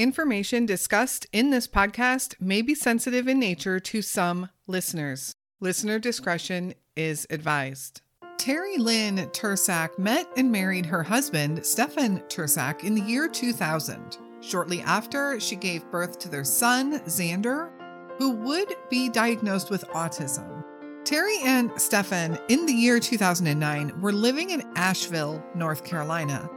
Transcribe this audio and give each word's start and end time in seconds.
Information 0.00 0.64
discussed 0.64 1.26
in 1.30 1.50
this 1.50 1.68
podcast 1.68 2.34
may 2.40 2.62
be 2.62 2.74
sensitive 2.74 3.28
in 3.28 3.38
nature 3.38 3.78
to 3.80 4.00
some 4.00 4.48
listeners. 4.66 5.34
Listener 5.60 5.98
discretion 5.98 6.72
is 6.96 7.26
advised. 7.28 8.00
Terry 8.38 8.78
Lynn 8.78 9.18
Tersak 9.32 9.98
met 9.98 10.26
and 10.38 10.50
married 10.50 10.86
her 10.86 11.02
husband, 11.02 11.66
Stefan 11.66 12.20
Tersak, 12.28 12.82
in 12.82 12.94
the 12.94 13.02
year 13.02 13.28
2000. 13.28 14.16
Shortly 14.40 14.80
after, 14.80 15.38
she 15.38 15.54
gave 15.54 15.90
birth 15.90 16.18
to 16.20 16.30
their 16.30 16.44
son, 16.44 17.00
Xander, 17.00 17.70
who 18.16 18.30
would 18.36 18.72
be 18.88 19.10
diagnosed 19.10 19.68
with 19.68 19.84
autism. 19.88 20.64
Terry 21.04 21.36
and 21.44 21.78
Stefan, 21.78 22.38
in 22.48 22.64
the 22.64 22.72
year 22.72 23.00
2009, 23.00 24.00
were 24.00 24.12
living 24.12 24.48
in 24.48 24.62
Asheville, 24.76 25.44
North 25.54 25.84
Carolina. 25.84 26.48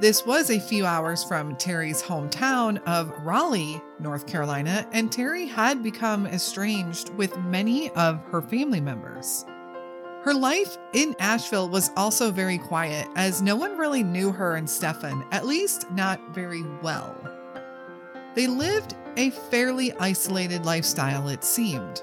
This 0.00 0.26
was 0.26 0.50
a 0.50 0.58
few 0.58 0.84
hours 0.84 1.22
from 1.22 1.54
Terry's 1.54 2.02
hometown 2.02 2.82
of 2.84 3.12
Raleigh, 3.24 3.80
North 4.00 4.26
Carolina, 4.26 4.88
and 4.90 5.10
Terry 5.10 5.46
had 5.46 5.84
become 5.84 6.26
estranged 6.26 7.10
with 7.10 7.38
many 7.38 7.90
of 7.90 8.20
her 8.32 8.42
family 8.42 8.80
members. 8.80 9.44
Her 10.24 10.34
life 10.34 10.78
in 10.94 11.14
Asheville 11.20 11.68
was 11.68 11.92
also 11.96 12.32
very 12.32 12.58
quiet, 12.58 13.06
as 13.14 13.40
no 13.40 13.54
one 13.54 13.78
really 13.78 14.02
knew 14.02 14.32
her 14.32 14.56
and 14.56 14.68
Stefan, 14.68 15.24
at 15.30 15.46
least 15.46 15.88
not 15.92 16.34
very 16.34 16.64
well. 16.82 17.14
They 18.34 18.48
lived 18.48 18.96
a 19.16 19.30
fairly 19.30 19.92
isolated 19.92 20.66
lifestyle, 20.66 21.28
it 21.28 21.44
seemed. 21.44 22.02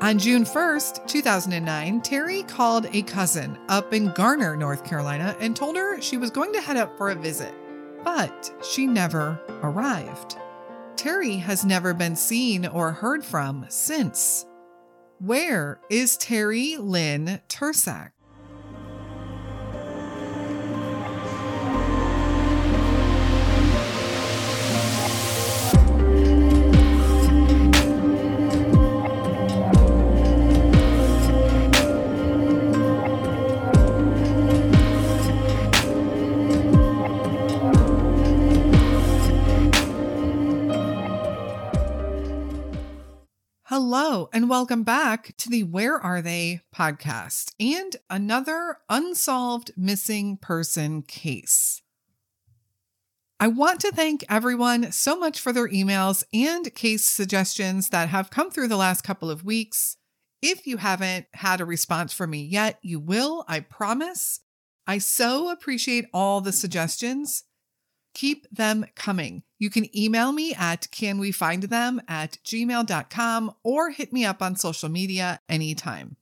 On 0.00 0.18
June 0.18 0.44
1st, 0.44 1.06
2009, 1.06 2.00
Terry 2.00 2.42
called 2.44 2.86
a 2.92 3.02
cousin 3.02 3.58
up 3.68 3.92
in 3.92 4.12
Garner, 4.12 4.56
North 4.56 4.84
Carolina, 4.84 5.36
and 5.40 5.54
told 5.54 5.76
her 5.76 6.00
she 6.00 6.16
was 6.16 6.30
going 6.30 6.52
to 6.54 6.60
head 6.60 6.76
up 6.76 6.96
for 6.96 7.10
a 7.10 7.14
visit, 7.14 7.54
but 8.02 8.52
she 8.62 8.86
never 8.86 9.40
arrived. 9.62 10.38
Terry 10.96 11.36
has 11.36 11.64
never 11.64 11.92
been 11.92 12.16
seen 12.16 12.66
or 12.66 12.92
heard 12.92 13.24
from 13.24 13.66
since. 13.68 14.46
Where 15.18 15.80
is 15.90 16.16
Terry 16.16 16.76
Lynn 16.78 17.40
Tersak? 17.48 18.12
Hello, 43.92 44.28
and 44.32 44.48
welcome 44.48 44.84
back 44.84 45.34
to 45.36 45.50
the 45.50 45.64
Where 45.64 45.98
Are 45.98 46.22
They 46.22 46.60
podcast 46.72 47.54
and 47.58 47.96
another 48.08 48.76
unsolved 48.88 49.72
missing 49.76 50.36
person 50.36 51.02
case. 51.02 51.82
I 53.40 53.48
want 53.48 53.80
to 53.80 53.90
thank 53.90 54.24
everyone 54.28 54.92
so 54.92 55.18
much 55.18 55.40
for 55.40 55.52
their 55.52 55.66
emails 55.68 56.22
and 56.32 56.72
case 56.72 57.04
suggestions 57.04 57.88
that 57.88 58.10
have 58.10 58.30
come 58.30 58.52
through 58.52 58.68
the 58.68 58.76
last 58.76 59.02
couple 59.02 59.28
of 59.28 59.44
weeks. 59.44 59.96
If 60.40 60.68
you 60.68 60.76
haven't 60.76 61.26
had 61.34 61.60
a 61.60 61.64
response 61.64 62.12
from 62.12 62.30
me 62.30 62.44
yet, 62.44 62.78
you 62.82 63.00
will, 63.00 63.44
I 63.48 63.58
promise. 63.58 64.38
I 64.86 64.98
so 64.98 65.50
appreciate 65.50 66.06
all 66.14 66.40
the 66.40 66.52
suggestions. 66.52 67.42
Keep 68.14 68.46
them 68.52 68.86
coming. 68.94 69.42
You 69.60 69.68
can 69.68 69.94
email 69.96 70.32
me 70.32 70.54
at 70.54 70.88
canwefindthem 70.90 72.00
at 72.08 72.38
gmail.com 72.44 73.54
or 73.62 73.90
hit 73.90 74.10
me 74.10 74.24
up 74.24 74.40
on 74.40 74.56
social 74.56 74.88
media 74.88 75.38
anytime. 75.50 76.16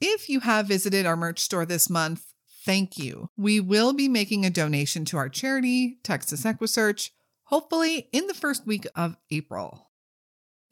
If 0.00 0.28
you 0.28 0.40
have 0.40 0.66
visited 0.66 1.06
our 1.06 1.16
merch 1.16 1.38
store 1.38 1.64
this 1.64 1.88
month, 1.88 2.34
thank 2.64 2.98
you. 2.98 3.30
We 3.36 3.60
will 3.60 3.92
be 3.92 4.08
making 4.08 4.44
a 4.44 4.50
donation 4.50 5.04
to 5.06 5.16
our 5.16 5.28
charity, 5.28 6.00
Texas 6.02 6.42
EquuSearch, 6.42 7.10
hopefully 7.44 8.08
in 8.12 8.26
the 8.26 8.34
first 8.34 8.66
week 8.66 8.88
of 8.96 9.16
April. 9.30 9.90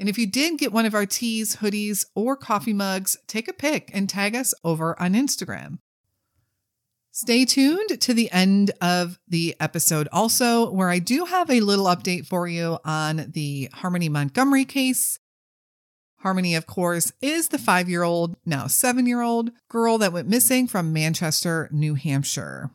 And 0.01 0.09
if 0.09 0.19
you 0.19 0.27
did 0.27 0.59
get 0.59 0.73
one 0.73 0.87
of 0.87 0.95
our 0.95 1.07
tees, 1.07 1.57
hoodies, 1.57 2.05
or 2.17 2.37
coffee 2.37 2.73
mugs, 2.73 3.17
take 3.29 3.47
a 3.47 3.53
pic 3.53 3.91
and 3.95 4.09
tag 4.09 4.35
us 4.35 4.53
over 4.65 5.01
on 5.01 5.15
Instagram. 5.15 5.79
Stay 7.17 7.47
tuned 7.47 7.99
to 7.99 8.13
the 8.13 8.31
end 8.31 8.73
of 8.83 9.19
the 9.27 9.57
episode 9.59 10.07
also, 10.13 10.71
where 10.71 10.91
I 10.91 10.99
do 10.99 11.25
have 11.25 11.49
a 11.49 11.61
little 11.61 11.87
update 11.87 12.27
for 12.27 12.47
you 12.47 12.77
on 12.85 13.31
the 13.33 13.71
Harmony 13.73 14.11
Montgomery 14.11 14.67
case. 14.67 15.19
Harmony, 16.19 16.55
of 16.55 16.67
course, 16.67 17.15
is 17.23 17.49
the 17.49 17.57
five 17.57 17.89
year 17.89 18.03
old, 18.03 18.37
now 18.45 18.67
seven 18.67 19.07
year 19.07 19.23
old 19.23 19.51
girl 19.71 19.97
that 19.97 20.13
went 20.13 20.29
missing 20.29 20.67
from 20.67 20.93
Manchester, 20.93 21.71
New 21.73 21.95
Hampshire. 21.95 22.69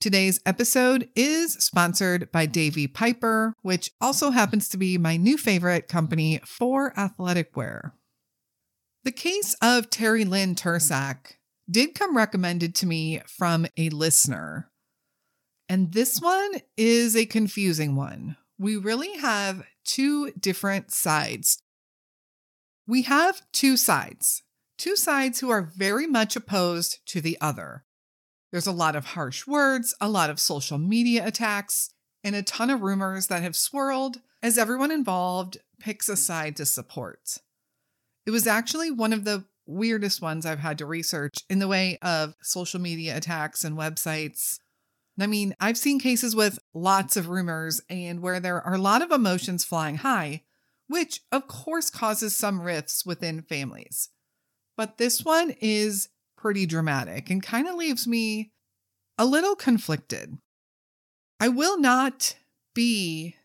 Today's 0.00 0.40
episode 0.44 1.08
is 1.14 1.52
sponsored 1.52 2.32
by 2.32 2.46
Davy 2.46 2.88
Piper, 2.88 3.54
which 3.62 3.92
also 4.00 4.32
happens 4.32 4.68
to 4.70 4.76
be 4.76 4.98
my 4.98 5.16
new 5.16 5.38
favorite 5.38 5.86
company 5.86 6.40
for 6.44 6.92
athletic 6.98 7.56
wear. 7.56 7.94
The 9.04 9.12
case 9.12 9.54
of 9.62 9.90
Terry 9.90 10.24
Lynn 10.24 10.56
Tersak 10.56 11.34
did 11.72 11.94
come 11.94 12.16
recommended 12.16 12.74
to 12.76 12.86
me 12.86 13.20
from 13.26 13.66
a 13.76 13.88
listener. 13.90 14.70
And 15.68 15.92
this 15.92 16.20
one 16.20 16.60
is 16.76 17.16
a 17.16 17.26
confusing 17.26 17.96
one. 17.96 18.36
We 18.58 18.76
really 18.76 19.16
have 19.18 19.64
two 19.84 20.30
different 20.32 20.92
sides. 20.92 21.62
We 22.86 23.02
have 23.02 23.40
two 23.52 23.76
sides, 23.76 24.42
two 24.76 24.96
sides 24.96 25.40
who 25.40 25.50
are 25.50 25.62
very 25.62 26.06
much 26.06 26.36
opposed 26.36 26.98
to 27.06 27.20
the 27.20 27.38
other. 27.40 27.84
There's 28.50 28.66
a 28.66 28.72
lot 28.72 28.94
of 28.94 29.06
harsh 29.06 29.46
words, 29.46 29.94
a 30.00 30.10
lot 30.10 30.28
of 30.28 30.38
social 30.38 30.78
media 30.78 31.26
attacks, 31.26 31.90
and 32.22 32.36
a 32.36 32.42
ton 32.42 32.68
of 32.68 32.82
rumors 32.82 33.28
that 33.28 33.42
have 33.42 33.56
swirled 33.56 34.18
as 34.42 34.58
everyone 34.58 34.90
involved 34.90 35.58
picks 35.80 36.08
a 36.08 36.16
side 36.16 36.56
to 36.56 36.66
support. 36.66 37.38
It 38.26 38.30
was 38.30 38.46
actually 38.46 38.90
one 38.90 39.12
of 39.12 39.24
the 39.24 39.44
weirdest 39.66 40.20
ones 40.20 40.44
I've 40.44 40.58
had 40.58 40.78
to 40.78 40.86
research 40.86 41.34
in 41.48 41.58
the 41.58 41.68
way 41.68 41.98
of 42.02 42.34
social 42.42 42.80
media 42.80 43.16
attacks 43.16 43.64
and 43.64 43.76
websites. 43.76 44.58
I 45.20 45.26
mean, 45.26 45.54
I've 45.60 45.78
seen 45.78 46.00
cases 46.00 46.34
with 46.34 46.58
lots 46.74 47.16
of 47.16 47.28
rumors 47.28 47.80
and 47.88 48.20
where 48.20 48.40
there 48.40 48.60
are 48.62 48.74
a 48.74 48.78
lot 48.78 49.02
of 49.02 49.10
emotions 49.10 49.64
flying 49.64 49.96
high, 49.96 50.42
which 50.88 51.20
of 51.30 51.46
course 51.46 51.90
causes 51.90 52.36
some 52.36 52.62
rifts 52.62 53.04
within 53.04 53.42
families. 53.42 54.08
But 54.76 54.98
this 54.98 55.24
one 55.24 55.54
is 55.60 56.08
pretty 56.36 56.66
dramatic 56.66 57.30
and 57.30 57.42
kind 57.42 57.68
of 57.68 57.76
leaves 57.76 58.06
me 58.06 58.52
a 59.18 59.26
little 59.26 59.54
conflicted. 59.54 60.38
I 61.38 61.48
will 61.48 61.78
not 61.78 62.36
be 62.74 63.36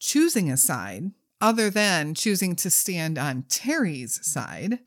choosing 0.00 0.50
a 0.50 0.56
side 0.56 1.12
other 1.40 1.68
than 1.68 2.14
choosing 2.14 2.56
to 2.56 2.70
stand 2.70 3.18
on 3.18 3.44
Terry's 3.48 4.18
side 4.26 4.80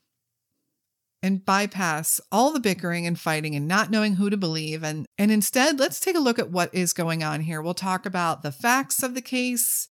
and 1.28 1.46
bypass 1.46 2.20
all 2.32 2.52
the 2.52 2.60
bickering 2.60 3.06
and 3.06 3.20
fighting 3.20 3.54
and 3.54 3.68
not 3.68 3.92
knowing 3.92 4.16
who 4.16 4.30
to 4.30 4.38
believe 4.38 4.82
and 4.82 5.06
and 5.18 5.32
instead 5.32 5.78
let's 5.78 6.00
take 6.00 6.16
a 6.16 6.20
look 6.20 6.40
at 6.40 6.50
what 6.50 6.74
is 6.74 6.94
going 6.94 7.22
on 7.22 7.42
here. 7.42 7.62
We'll 7.62 7.74
talk 7.76 8.06
about 8.06 8.42
the 8.42 8.52
facts 8.52 9.04
of 9.04 9.14
the 9.14 9.22
case 9.22 9.90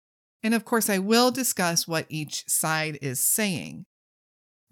and 0.42 0.52
of 0.52 0.64
course 0.64 0.90
I 0.90 0.98
will 0.98 1.30
discuss 1.30 1.88
what 1.88 2.06
each 2.08 2.44
side 2.48 2.98
is 3.00 3.20
saying. 3.20 3.86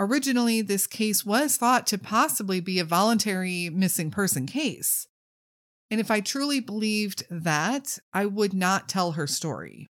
Originally 0.01 0.61
this 0.61 0.87
case 0.87 1.25
was 1.25 1.57
thought 1.57 1.87
to 1.87 1.97
possibly 1.97 2.61
be 2.61 2.79
a 2.79 2.85
voluntary 2.85 3.71
missing 3.71 4.11
person 4.11 4.45
case. 4.45 5.07
And 5.91 6.01
if 6.01 6.11
I 6.11 6.21
truly 6.21 6.61
believed 6.61 7.25
that, 7.31 7.99
I 8.13 8.27
would 8.27 8.53
not 8.53 8.91
tell 8.91 9.13
her 9.13 9.27
story. 9.27 9.87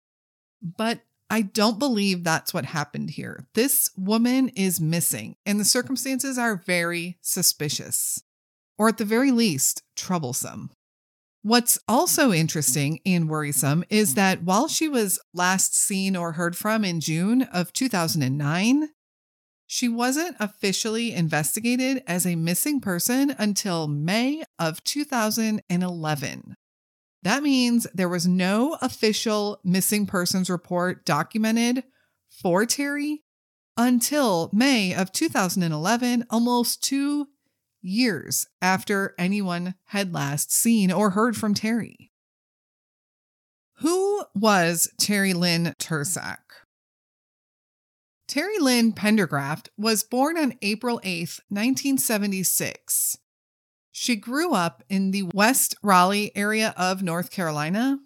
But 0.60 1.02
I 1.34 1.42
don't 1.42 1.80
believe 1.80 2.24
that's 2.24 2.54
what 2.54 2.66
happened 2.66 3.10
here. 3.10 3.48
This 3.56 3.90
woman 3.98 4.50
is 4.50 4.80
missing, 4.80 5.36
and 5.48 5.60
the 5.60 5.66
circumstances 5.66 6.38
are 6.38 6.62
very 6.64 7.18
suspicious, 7.22 8.22
or 8.78 8.88
at 8.88 9.00
the 9.00 9.04
very 9.04 9.32
least, 9.32 9.82
troublesome. 9.96 10.70
What's 11.42 11.80
also 11.88 12.32
interesting 12.32 13.00
and 13.04 13.28
worrisome 13.28 13.84
is 13.90 14.14
that 14.14 14.44
while 14.44 14.68
she 14.68 14.88
was 14.88 15.20
last 15.34 15.76
seen 15.76 16.16
or 16.16 16.34
heard 16.34 16.56
from 16.56 16.86
in 16.86 17.00
June 17.00 17.42
of 17.42 17.74
2009, 17.74 18.90
she 19.66 19.90
wasn't 19.90 20.36
officially 20.40 21.14
investigated 21.14 22.04
as 22.06 22.28
a 22.28 22.36
missing 22.36 22.80
person 22.80 23.34
until 23.40 23.88
May 23.88 24.44
of 24.60 24.84
2011. 24.84 26.56
That 27.24 27.42
means 27.42 27.88
there 27.94 28.10
was 28.10 28.28
no 28.28 28.78
official 28.82 29.60
missing 29.64 30.06
persons 30.06 30.50
report 30.50 31.06
documented 31.06 31.86
for 32.30 32.66
Terry 32.66 33.24
until 33.78 34.50
May 34.52 34.94
of 34.94 35.14
2011, 35.14 36.26
almost 36.30 36.84
two 36.84 37.28
years 37.82 38.46
after 38.62 39.16
anyone 39.18 39.76
had 39.86 40.14
last 40.14 40.52
seen 40.52 40.92
or 40.92 41.12
heard 41.12 41.38
from 41.38 41.54
Terry. 41.54 42.12
Who 43.78 44.26
was 44.36 44.92
Terry 45.00 45.34
Lynn 45.34 45.74
Tersak? 45.80 46.38
Terry 48.28 48.60
Lynn 48.60 48.92
Pendergraft 48.92 49.70
was 49.78 50.04
born 50.04 50.38
on 50.38 50.56
April 50.62 51.00
8, 51.04 51.40
1976. 51.50 53.18
She 53.96 54.16
grew 54.16 54.54
up 54.54 54.84
in 54.90 55.12
the 55.12 55.30
West 55.34 55.76
Raleigh 55.84 56.36
area 56.36 56.74
of 56.76 57.04
North 57.04 57.30
Carolina. 57.30 58.00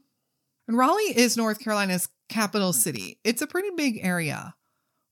And 0.68 0.78
Raleigh 0.78 1.18
is 1.18 1.38
North 1.38 1.60
Carolina's 1.60 2.10
capital 2.28 2.74
city. 2.74 3.20
It's 3.24 3.42
a 3.42 3.48
pretty 3.48 3.70
big 3.76 4.00
area. 4.04 4.56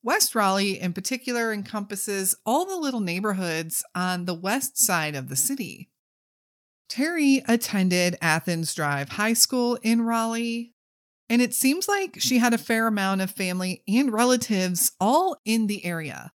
West 0.04 0.36
Raleigh, 0.36 0.78
in 0.80 0.92
particular, 0.92 1.54
encompasses 1.54 2.36
all 2.46 2.66
the 2.66 2.76
little 2.76 3.00
neighborhoods 3.00 3.86
on 3.96 4.26
the 4.26 4.34
west 4.34 4.78
side 4.78 5.16
of 5.16 5.30
the 5.30 5.36
mm-hmm. 5.36 5.48
city. 5.48 5.90
Terry 6.90 7.42
attended 7.48 8.18
Athens 8.22 8.76
Drive 8.76 9.10
High 9.10 9.34
School 9.34 9.80
in 9.82 10.02
Raleigh, 10.02 10.74
and 11.30 11.42
it 11.42 11.54
seems 11.54 11.88
like 11.88 12.18
she 12.20 12.40
had 12.40 12.54
a 12.54 12.60
fair 12.60 12.86
amount 12.86 13.22
of 13.22 13.32
family 13.32 13.82
and 13.88 14.12
relatives 14.12 14.92
all 15.00 15.38
in 15.46 15.68
the 15.68 15.86
area. 15.86 16.34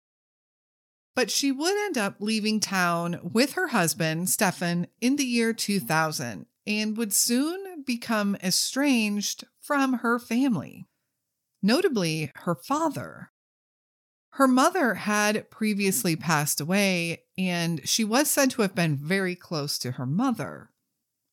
But 1.19 1.30
she 1.30 1.51
would 1.51 1.75
end 1.88 1.98
up 1.98 2.21
leaving 2.21 2.62
town 2.62 3.19
with 3.21 3.51
her 3.56 3.68
husband, 3.68 4.30
Stefan, 4.30 4.88
in 5.01 5.18
the 5.18 5.25
year 5.25 5.51
2000 5.51 6.45
and 6.66 6.95
would 6.95 7.12
soon 7.12 7.83
become 7.83 8.38
estranged 8.42 9.44
from 9.60 9.95
her 9.95 10.18
family, 10.18 10.88
notably 11.62 12.31
her 12.36 12.56
father. 12.56 13.33
Her 14.36 14.48
mother 14.48 14.94
had 14.94 15.51
previously 15.51 16.16
passed 16.16 16.62
away, 16.62 17.24
and 17.38 17.81
she 17.83 18.06
was 18.06 18.31
said 18.31 18.51
to 18.51 18.62
have 18.62 18.74
been 18.74 18.95
very 18.95 19.36
close 19.36 19.77
to 19.80 19.92
her 19.92 20.06
mother. 20.06 20.71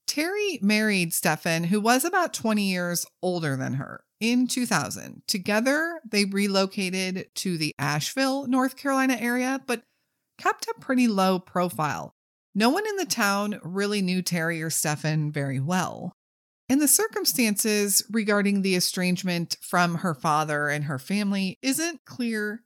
Terry 0.08 0.58
married 0.60 1.14
Stefan, 1.14 1.62
who 1.62 1.80
was 1.80 2.04
about 2.04 2.34
20 2.34 2.68
years 2.68 3.06
older 3.22 3.56
than 3.56 3.74
her, 3.74 4.02
in 4.20 4.46
2000. 4.46 5.22
Together, 5.26 6.00
they 6.08 6.24
relocated 6.24 7.28
to 7.36 7.58
the 7.58 7.74
Asheville, 7.78 8.46
North 8.46 8.76
Carolina 8.76 9.16
area, 9.20 9.60
but 9.66 9.82
kept 10.38 10.66
a 10.66 10.80
pretty 10.80 11.08
low 11.08 11.38
profile. 11.38 12.14
No 12.54 12.70
one 12.70 12.86
in 12.86 12.96
the 12.96 13.04
town 13.04 13.60
really 13.62 14.00
knew 14.00 14.22
Terry 14.22 14.62
or 14.62 14.70
Stefan 14.70 15.30
very 15.30 15.60
well. 15.60 16.12
And 16.68 16.80
the 16.80 16.88
circumstances 16.88 18.02
regarding 18.10 18.62
the 18.62 18.74
estrangement 18.74 19.56
from 19.60 19.96
her 19.96 20.14
father 20.14 20.69
and 20.69 20.84
her 20.84 20.98
family 20.98 21.58
isn't 21.62 22.04
clear 22.04 22.62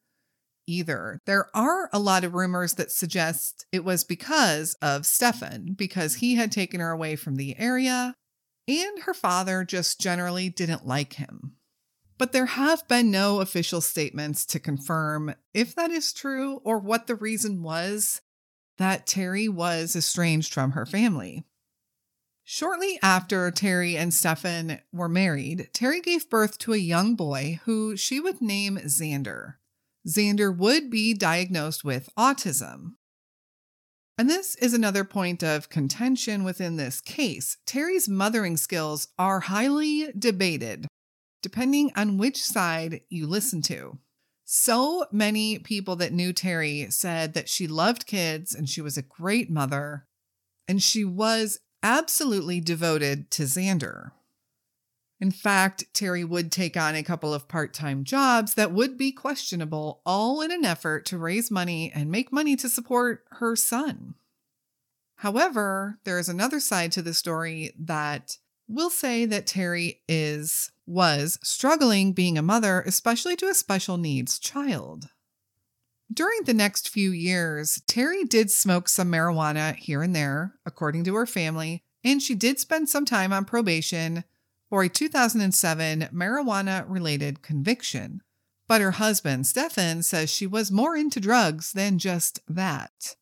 either. 0.66 1.20
There 1.26 1.48
are 1.54 1.90
a 1.92 1.98
lot 1.98 2.24
of 2.24 2.34
rumors 2.34 2.74
that 2.74 2.92
suggest 2.92 3.66
it 3.72 3.84
was 3.84 4.04
because 4.04 4.74
of 4.80 5.04
Stefan, 5.04 5.74
because 5.76 6.16
he 6.16 6.36
had 6.36 6.52
taken 6.52 6.80
her 6.80 6.90
away 6.90 7.16
from 7.16 7.36
the 7.36 7.58
area, 7.58 8.14
and 8.78 9.00
her 9.00 9.14
father 9.14 9.64
just 9.64 10.00
generally 10.00 10.48
didn't 10.48 10.86
like 10.86 11.14
him. 11.14 11.56
But 12.18 12.32
there 12.32 12.46
have 12.46 12.86
been 12.86 13.10
no 13.10 13.40
official 13.40 13.80
statements 13.80 14.44
to 14.46 14.60
confirm 14.60 15.34
if 15.54 15.74
that 15.74 15.90
is 15.90 16.12
true 16.12 16.60
or 16.64 16.78
what 16.78 17.06
the 17.06 17.14
reason 17.14 17.62
was 17.62 18.20
that 18.78 19.06
Terry 19.06 19.48
was 19.48 19.96
estranged 19.96 20.52
from 20.52 20.72
her 20.72 20.86
family. 20.86 21.44
Shortly 22.44 22.98
after 23.02 23.50
Terry 23.50 23.96
and 23.96 24.12
Stefan 24.12 24.80
were 24.92 25.08
married, 25.08 25.70
Terry 25.72 26.00
gave 26.00 26.28
birth 26.28 26.58
to 26.58 26.72
a 26.72 26.78
young 26.78 27.14
boy 27.14 27.60
who 27.64 27.96
she 27.96 28.20
would 28.20 28.42
name 28.42 28.76
Xander. 28.78 29.54
Xander 30.08 30.54
would 30.54 30.90
be 30.90 31.14
diagnosed 31.14 31.84
with 31.84 32.08
autism. 32.18 32.96
And 34.20 34.28
this 34.28 34.54
is 34.56 34.74
another 34.74 35.04
point 35.04 35.42
of 35.42 35.70
contention 35.70 36.44
within 36.44 36.76
this 36.76 37.00
case. 37.00 37.56
Terry's 37.64 38.06
mothering 38.06 38.58
skills 38.58 39.08
are 39.18 39.40
highly 39.40 40.12
debated, 40.12 40.86
depending 41.40 41.90
on 41.96 42.18
which 42.18 42.42
side 42.42 43.00
you 43.08 43.26
listen 43.26 43.62
to. 43.62 43.96
So 44.44 45.06
many 45.10 45.58
people 45.58 45.96
that 45.96 46.12
knew 46.12 46.34
Terry 46.34 46.88
said 46.90 47.32
that 47.32 47.48
she 47.48 47.66
loved 47.66 48.06
kids 48.06 48.54
and 48.54 48.68
she 48.68 48.82
was 48.82 48.98
a 48.98 49.02
great 49.02 49.48
mother, 49.48 50.04
and 50.68 50.82
she 50.82 51.02
was 51.02 51.60
absolutely 51.82 52.60
devoted 52.60 53.30
to 53.30 53.44
Xander. 53.44 54.10
In 55.20 55.30
fact, 55.30 55.84
Terry 55.92 56.24
would 56.24 56.50
take 56.50 56.78
on 56.78 56.94
a 56.94 57.02
couple 57.02 57.34
of 57.34 57.46
part 57.46 57.74
time 57.74 58.04
jobs 58.04 58.54
that 58.54 58.72
would 58.72 58.96
be 58.96 59.12
questionable, 59.12 60.00
all 60.06 60.40
in 60.40 60.50
an 60.50 60.64
effort 60.64 61.04
to 61.06 61.18
raise 61.18 61.50
money 61.50 61.92
and 61.94 62.10
make 62.10 62.32
money 62.32 62.56
to 62.56 62.70
support 62.70 63.24
her 63.32 63.54
son. 63.54 64.14
However, 65.16 65.98
there 66.04 66.18
is 66.18 66.30
another 66.30 66.58
side 66.58 66.92
to 66.92 67.02
the 67.02 67.12
story 67.12 67.72
that 67.78 68.38
will 68.66 68.88
say 68.88 69.26
that 69.26 69.46
Terry 69.46 70.00
is 70.08 70.70
was 70.86 71.38
struggling 71.42 72.12
being 72.12 72.38
a 72.38 72.42
mother, 72.42 72.82
especially 72.86 73.36
to 73.36 73.48
a 73.48 73.54
special 73.54 73.98
needs 73.98 74.38
child. 74.38 75.10
During 76.12 76.40
the 76.44 76.54
next 76.54 76.88
few 76.88 77.12
years, 77.12 77.82
Terry 77.86 78.24
did 78.24 78.50
smoke 78.50 78.88
some 78.88 79.12
marijuana 79.12 79.76
here 79.76 80.02
and 80.02 80.16
there, 80.16 80.54
according 80.64 81.04
to 81.04 81.14
her 81.14 81.26
family, 81.26 81.84
and 82.02 82.22
she 82.22 82.34
did 82.34 82.58
spend 82.58 82.88
some 82.88 83.04
time 83.04 83.32
on 83.32 83.44
probation 83.44 84.24
for 84.70 84.84
a 84.84 84.88
2007 84.88 86.08
marijuana 86.14 86.84
related 86.88 87.42
conviction. 87.42 88.22
But 88.68 88.80
her 88.80 88.92
husband, 88.92 89.48
Stefan, 89.48 90.04
says 90.04 90.30
she 90.30 90.46
was 90.46 90.70
more 90.70 90.96
into 90.96 91.18
drugs 91.18 91.72
than 91.72 91.98
just 91.98 92.38
that. 92.48 93.16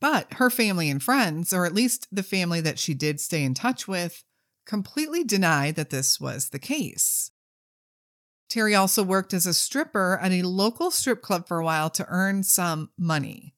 But 0.00 0.34
her 0.34 0.50
family 0.50 0.90
and 0.90 1.00
friends, 1.00 1.52
or 1.52 1.64
at 1.64 1.74
least 1.74 2.08
the 2.10 2.24
family 2.24 2.60
that 2.62 2.78
she 2.78 2.92
did 2.92 3.20
stay 3.20 3.44
in 3.44 3.54
touch 3.54 3.86
with, 3.86 4.24
completely 4.66 5.22
deny 5.22 5.70
that 5.70 5.90
this 5.90 6.20
was 6.20 6.48
the 6.48 6.58
case. 6.58 7.30
Terry 8.48 8.74
also 8.74 9.04
worked 9.04 9.32
as 9.32 9.46
a 9.46 9.54
stripper 9.54 10.18
at 10.20 10.32
a 10.32 10.42
local 10.42 10.90
strip 10.90 11.22
club 11.22 11.46
for 11.46 11.60
a 11.60 11.64
while 11.64 11.88
to 11.90 12.06
earn 12.08 12.42
some 12.42 12.90
money. 12.98 13.54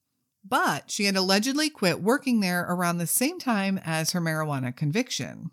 But 0.47 0.91
she 0.91 1.05
had 1.05 1.15
allegedly 1.15 1.69
quit 1.71 2.01
working 2.01 2.41
there 2.41 2.61
around 2.69 2.99
the 2.99 3.07
same 3.07 3.39
time 3.39 3.79
as 3.83 4.11
her 4.11 4.21
marijuana 4.21 4.75
conviction. 4.75 5.49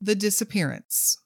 The 0.00 0.14
disappearance. 0.14 1.18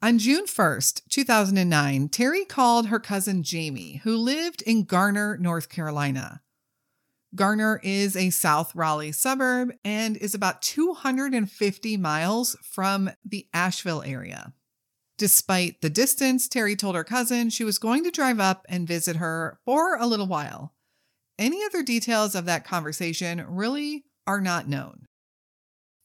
On 0.00 0.18
June 0.18 0.46
1st, 0.46 1.02
2009, 1.10 2.08
Terry 2.08 2.44
called 2.44 2.86
her 2.86 3.00
cousin 3.00 3.42
Jamie, 3.42 4.00
who 4.04 4.16
lived 4.16 4.62
in 4.62 4.84
Garner, 4.84 5.36
North 5.38 5.68
Carolina. 5.68 6.40
Garner 7.34 7.80
is 7.82 8.16
a 8.16 8.30
South 8.30 8.74
Raleigh 8.74 9.12
suburb 9.12 9.72
and 9.84 10.16
is 10.16 10.34
about 10.34 10.62
250 10.62 11.96
miles 11.96 12.56
from 12.62 13.10
the 13.24 13.48
Asheville 13.52 14.02
area. 14.02 14.54
Despite 15.18 15.80
the 15.80 15.90
distance, 15.90 16.48
Terry 16.48 16.76
told 16.76 16.94
her 16.94 17.02
cousin 17.02 17.50
she 17.50 17.64
was 17.64 17.78
going 17.78 18.04
to 18.04 18.12
drive 18.12 18.38
up 18.38 18.64
and 18.68 18.86
visit 18.86 19.16
her 19.16 19.58
for 19.64 19.96
a 19.96 20.06
little 20.06 20.28
while. 20.28 20.74
Any 21.38 21.64
other 21.64 21.82
details 21.82 22.36
of 22.36 22.44
that 22.44 22.64
conversation 22.64 23.44
really 23.48 24.04
are 24.28 24.40
not 24.40 24.68
known. 24.68 25.07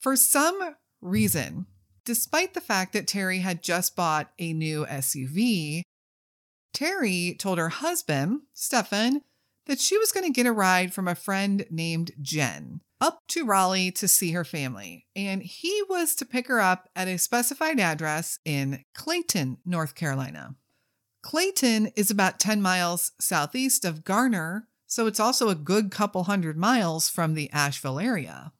For 0.04 0.18
some 0.18 0.76
reason, 1.00 1.66
despite 2.04 2.54
the 2.54 2.60
fact 2.60 2.92
that 2.92 3.08
Terry 3.08 3.40
had 3.40 3.64
just 3.64 3.96
bought 3.96 4.34
a 4.38 4.52
new 4.52 4.86
SUV, 4.86 5.84
Terry 6.74 7.38
told 7.40 7.58
her 7.58 7.70
husband, 7.70 8.42
Stefan, 8.54 9.22
that 9.66 9.80
she 9.80 9.98
was 9.98 10.12
going 10.12 10.26
to 10.26 10.34
get 10.34 10.46
a 10.46 10.52
ride 10.52 10.94
from 10.94 11.08
a 11.08 11.16
friend 11.16 11.66
named 11.72 12.12
Jen 12.22 12.82
up 13.00 13.20
to 13.30 13.46
Raleigh 13.46 13.92
to 13.92 14.10
see 14.10 14.32
her 14.32 14.44
family, 14.44 15.06
and 15.16 15.42
he 15.42 15.82
was 15.88 16.16
to 16.16 16.26
pick 16.26 16.50
her 16.50 16.60
up 16.60 16.90
at 16.98 17.08
a 17.08 17.18
specified 17.18 17.80
address 17.80 18.40
in 18.44 18.84
Clayton, 18.94 19.60
North 19.66 19.96
Carolina. 19.96 20.56
Clayton 21.22 21.94
is 21.96 22.12
about 22.12 22.40
10 22.40 22.62
miles 22.62 23.14
southeast 23.22 23.86
of 23.86 24.04
Garner, 24.04 24.68
so 24.86 25.08
it's 25.08 25.22
also 25.22 25.48
a 25.48 25.56
good 25.56 25.92
couple 25.92 26.26
hundred 26.26 26.58
miles 26.58 27.08
from 27.08 27.36
the 27.36 27.50
Asheville 27.52 28.00
area. 28.00 28.52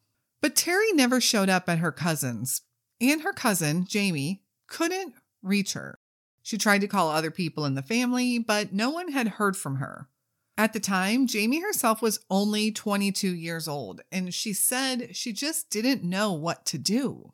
But 0.44 0.58
Terry 0.58 0.92
never 0.92 1.22
showed 1.22 1.48
up 1.48 1.70
at 1.70 1.78
her 1.78 1.94
cousin's, 1.94 2.64
and 3.00 3.22
her 3.22 3.32
cousin, 3.32 3.86
Jamie, 3.86 4.44
couldn't 4.68 5.14
reach 5.42 5.72
her. 5.72 6.00
She 6.42 6.58
tried 6.58 6.82
to 6.82 6.88
call 6.90 7.10
other 7.10 7.32
people 7.32 7.64
in 7.64 7.76
the 7.76 7.82
family, 7.82 8.40
but 8.40 8.74
no 8.74 8.90
one 8.90 9.14
had 9.14 9.30
heard 9.30 9.56
from 9.56 9.78
her. 9.78 10.10
At 10.58 10.74
the 10.74 10.82
time, 10.82 11.28
Jamie 11.28 11.62
herself 11.62 12.02
was 12.02 12.26
only 12.30 12.74
22 12.74 13.34
years 13.34 13.70
old, 13.70 14.02
and 14.12 14.34
she 14.34 14.52
said 14.52 15.16
she 15.16 15.32
just 15.32 15.70
didn't 15.70 16.04
know 16.04 16.34
what 16.34 16.66
to 16.66 16.78
do. 16.78 17.32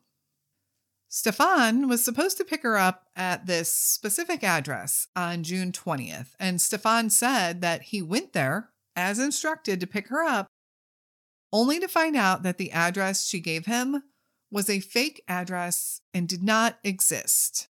Stefan 1.08 1.88
was 1.88 2.04
supposed 2.04 2.36
to 2.36 2.44
pick 2.44 2.62
her 2.62 2.78
up 2.78 3.08
at 3.16 3.46
this 3.46 3.74
specific 3.74 4.44
address 4.44 5.08
on 5.16 5.42
June 5.42 5.72
20th, 5.72 6.36
and 6.38 6.60
Stefan 6.60 7.10
said 7.10 7.60
that 7.60 7.82
he 7.82 8.02
went 8.02 8.34
there 8.34 8.70
as 8.94 9.18
instructed 9.18 9.80
to 9.80 9.86
pick 9.88 10.06
her 10.10 10.22
up 10.22 10.46
only 11.52 11.80
to 11.80 11.88
find 11.88 12.16
out 12.16 12.42
that 12.42 12.58
the 12.58 12.72
address 12.72 13.26
she 13.26 13.40
gave 13.40 13.66
him 13.66 14.02
was 14.50 14.68
a 14.68 14.80
fake 14.80 15.22
address 15.28 16.00
and 16.12 16.28
did 16.28 16.42
not 16.42 16.78
exist. 16.84 17.68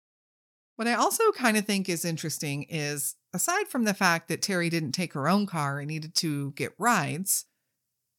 What 0.76 0.88
I 0.88 0.94
also 0.94 1.32
kind 1.32 1.56
of 1.56 1.66
think 1.66 1.88
is 1.88 2.04
interesting 2.04 2.64
is 2.64 3.16
aside 3.34 3.68
from 3.68 3.86
the 3.86 3.94
fact 3.94 4.28
that 4.28 4.42
Terry 4.42 4.70
didn't 4.70 4.92
take 4.92 5.14
her 5.14 5.30
own 5.30 5.46
car 5.46 5.80
and 5.80 5.88
needed 5.88 6.16
to 6.16 6.52
get 6.52 6.74
rides, 6.78 7.46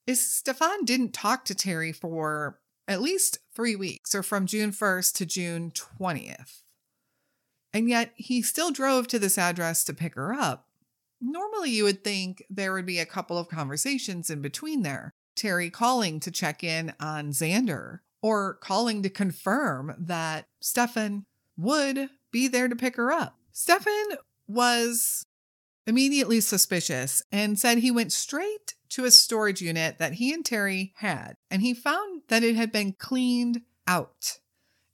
is 0.06 0.30
Stefan 0.30 0.84
didn't 0.84 1.12
talk 1.12 1.44
to 1.46 1.54
Terry 1.54 1.92
for 1.92 2.60
at 2.88 3.02
least 3.02 3.38
three 3.54 3.74
weeks, 3.74 4.14
or 4.14 4.22
from 4.22 4.46
June 4.46 4.70
1st 4.70 5.14
to 5.14 5.26
June 5.26 5.72
20th. 5.72 6.62
And 7.72 7.88
yet 7.88 8.12
he 8.14 8.42
still 8.42 8.70
drove 8.70 9.08
to 9.08 9.18
this 9.18 9.36
address 9.36 9.84
to 9.84 9.94
pick 9.94 10.14
her 10.14 10.32
up. 10.32 10.68
Normally, 11.20 11.70
you 11.70 11.84
would 11.84 12.04
think 12.04 12.44
there 12.48 12.72
would 12.72 12.86
be 12.86 13.00
a 13.00 13.06
couple 13.06 13.38
of 13.38 13.48
conversations 13.48 14.30
in 14.30 14.40
between 14.40 14.82
there. 14.82 15.12
Terry 15.36 15.70
calling 15.70 16.18
to 16.20 16.30
check 16.30 16.64
in 16.64 16.94
on 16.98 17.30
Xander, 17.30 18.00
or 18.22 18.54
calling 18.54 19.02
to 19.02 19.10
confirm 19.10 19.94
that 19.98 20.48
Stefan 20.60 21.26
would 21.56 22.10
be 22.32 22.48
there 22.48 22.68
to 22.68 22.76
pick 22.76 22.96
her 22.96 23.12
up. 23.12 23.38
Stefan 23.52 24.18
was 24.48 25.26
immediately 25.86 26.40
suspicious 26.40 27.22
and 27.30 27.58
said 27.58 27.78
he 27.78 27.90
went 27.90 28.12
straight 28.12 28.74
to 28.88 29.04
a 29.04 29.10
storage 29.10 29.60
unit 29.60 29.98
that 29.98 30.14
he 30.14 30.32
and 30.32 30.44
Terry 30.44 30.92
had, 30.96 31.34
and 31.50 31.62
he 31.62 31.74
found 31.74 32.22
that 32.28 32.42
it 32.42 32.56
had 32.56 32.72
been 32.72 32.92
cleaned 32.92 33.62
out. 33.86 34.38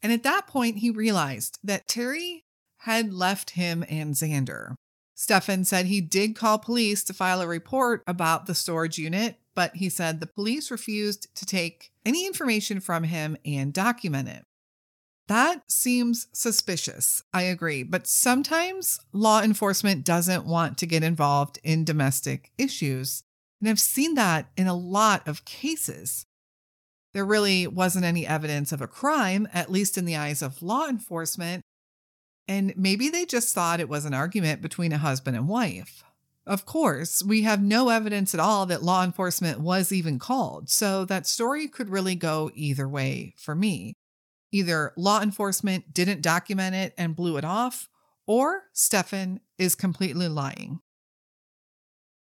And 0.02 0.12
at 0.12 0.22
that 0.25 0.46
point, 0.46 0.78
he 0.78 0.90
realized 0.90 1.58
that 1.62 1.88
Terry 1.88 2.44
had 2.78 3.12
left 3.12 3.50
him 3.50 3.84
and 3.88 4.14
Xander. 4.14 4.75
Stefan 5.23 5.64
said 5.64 5.87
he 5.87 6.00
did 6.00 6.35
call 6.35 6.59
police 6.59 7.05
to 7.05 7.14
file 7.14 7.41
a 7.41 7.47
report 7.47 8.02
about 8.09 8.47
the 8.47 8.57
storage 8.57 8.99
unit, 8.99 9.37
but 9.55 9.76
he 9.76 9.88
said 9.88 10.19
the 10.19 10.26
police 10.26 10.69
refused 10.69 11.33
to 11.37 11.47
take 11.47 11.93
any 12.05 12.26
information 12.26 12.81
from 12.81 13.05
him 13.05 13.37
and 13.45 13.73
document 13.73 14.29
it. 14.29 14.43
That 15.29 15.62
seems 15.71 16.26
suspicious, 16.33 17.23
I 17.33 17.43
agree, 17.43 17.85
but 17.85 18.09
sometimes 18.09 18.99
law 19.12 19.41
enforcement 19.41 20.05
doesn't 20.05 20.45
want 20.45 20.76
to 20.79 20.87
get 20.87 21.05
involved 21.05 21.61
in 21.62 21.85
domestic 21.85 22.50
issues. 22.59 23.23
And 23.61 23.71
I've 23.71 23.79
seen 23.79 24.14
that 24.14 24.50
in 24.57 24.67
a 24.67 24.75
lot 24.75 25.29
of 25.29 25.45
cases. 25.45 26.26
There 27.14 27.25
really 27.25 27.69
wasn't 27.69 28.07
any 28.07 28.26
evidence 28.26 28.73
of 28.73 28.81
a 28.81 28.88
crime, 28.88 29.47
at 29.55 29.71
least 29.71 29.97
in 29.97 30.05
the 30.05 30.17
eyes 30.17 30.43
of 30.43 30.62
law 30.62 30.88
enforcement, 30.88 31.62
and 32.52 32.75
maybe 32.76 33.09
they 33.09 33.25
just 33.25 33.54
thought 33.54 33.80
it 33.80 33.88
was 33.88 34.04
an 34.04 34.12
argument 34.12 34.61
between 34.61 34.92
a 34.92 34.99
husband 34.99 35.37
and 35.38 35.49
wife. 35.49 36.04
Of 36.47 36.66
course, 36.66 37.23
we 37.23 37.42
have 37.42 37.62
no 37.62 37.88
evidence 37.88 38.35
at 38.35 38.40
all 38.40 38.66
that 38.66 38.82
law 38.82 39.02
enforcement 39.02 39.61
was 39.61 39.90
even 39.90 40.18
called, 40.18 40.68
so 40.68 41.06
that 41.06 41.26
story 41.26 41.66
could 41.66 41.88
really 41.88 42.14
go 42.14 42.50
either 42.54 42.87
way 42.87 43.32
for 43.38 43.54
me. 43.54 43.94
Either 44.50 44.92
law 44.99 45.23
enforcement 45.23 45.94
didn't 45.94 46.21
document 46.21 46.75
it 46.75 46.92
and 46.99 47.16
blew 47.16 47.38
it 47.38 47.44
off, 47.44 47.88
or 48.26 48.64
Stefan 48.75 49.40
is 49.56 49.75
completely 49.75 50.28
lying. 50.28 50.80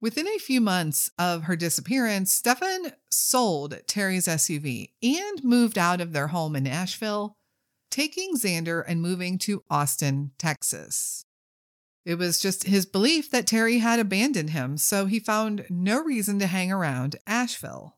Within 0.01 0.27
a 0.27 0.39
few 0.39 0.61
months 0.61 1.11
of 1.19 1.43
her 1.43 1.55
disappearance, 1.55 2.33
Stefan 2.33 2.93
sold 3.11 3.75
Terry's 3.85 4.27
SUV 4.27 4.89
and 5.03 5.43
moved 5.43 5.77
out 5.77 6.01
of 6.01 6.13
their 6.13 6.27
home 6.27 6.55
in 6.55 6.65
Asheville 6.65 7.36
taking 7.89 8.35
Xander 8.35 8.83
and 8.87 9.01
moving 9.01 9.37
to 9.39 9.63
Austin, 9.69 10.31
Texas. 10.37 11.25
It 12.05 12.17
was 12.17 12.39
just 12.39 12.63
his 12.63 12.85
belief 12.85 13.29
that 13.31 13.47
Terry 13.47 13.79
had 13.79 13.99
abandoned 13.99 14.51
him, 14.51 14.77
so 14.77 15.07
he 15.07 15.19
found 15.19 15.65
no 15.69 16.01
reason 16.01 16.39
to 16.39 16.47
hang 16.47 16.71
around 16.71 17.17
Asheville. 17.27 17.97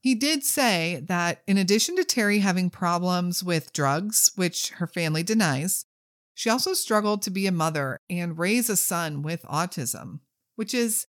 He 0.00 0.14
did 0.14 0.44
say 0.44 1.00
that 1.06 1.42
in 1.46 1.56
addition 1.56 1.96
to 1.96 2.04
Terry 2.04 2.40
having 2.40 2.68
problems 2.68 3.42
with 3.42 3.72
drugs, 3.72 4.32
which 4.34 4.70
her 4.72 4.86
family 4.86 5.22
denies, 5.22 5.86
she 6.34 6.50
also 6.50 6.74
struggled 6.74 7.22
to 7.22 7.30
be 7.30 7.46
a 7.46 7.52
mother 7.52 8.00
and 8.10 8.38
raise 8.38 8.68
a 8.68 8.76
son 8.76 9.22
with 9.22 9.42
autism, 9.44 10.18
which 10.56 10.74
is 10.74 11.06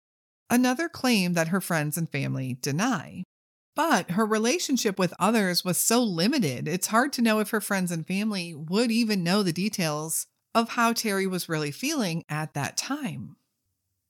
another 0.49 0.89
claim 0.89 1.35
that 1.35 1.49
her 1.49 1.61
friends 1.61 1.97
and 1.97 2.09
family 2.09 2.59
deny. 2.61 3.23
But 3.75 4.13
her 4.13 4.27
relationship 4.27 4.99
with 4.99 5.15
others 5.19 5.65
was 5.65 5.79
so 5.79 6.03
limited, 6.03 6.67
it's 6.67 6.89
hard 6.89 7.13
to 7.15 7.23
know 7.23 7.39
if 7.39 7.51
her 7.51 7.61
friends 7.61 7.91
and 7.91 8.07
family 8.07 8.55
would 8.55 8.91
even 8.91 9.23
know 9.23 9.43
the 9.43 9.53
details 9.53 10.27
of 10.55 10.71
how 10.71 10.93
Terry 10.93 11.27
was 11.27 11.49
really 11.49 11.71
feeling 11.71 12.25
at 12.29 12.55
that 12.55 12.77
time. 12.77 13.37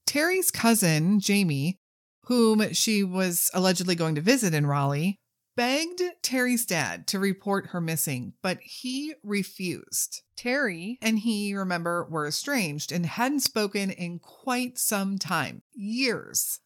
Terry's 0.06 0.50
cousin, 0.50 1.20
Jamie, 1.20 1.78
whom 2.24 2.72
she 2.72 3.04
was 3.04 3.50
allegedly 3.54 3.94
going 3.94 4.14
to 4.14 4.20
visit 4.20 4.54
in 4.54 4.66
Raleigh, 4.66 5.18
begged 5.56 6.00
Terry's 6.22 6.64
dad 6.64 7.06
to 7.08 7.18
report 7.18 7.68
her 7.68 7.80
missing, 7.80 8.32
but 8.42 8.58
he 8.62 9.14
refused. 9.22 10.22
Terry 10.36 10.98
and 11.02 11.18
he, 11.18 11.54
remember, 11.54 12.06
were 12.08 12.26
estranged 12.26 12.92
and 12.92 13.04
hadn't 13.04 13.40
spoken 13.40 13.90
in 13.90 14.20
quite 14.20 14.78
some 14.78 15.18
time 15.18 15.62
years 15.74 16.60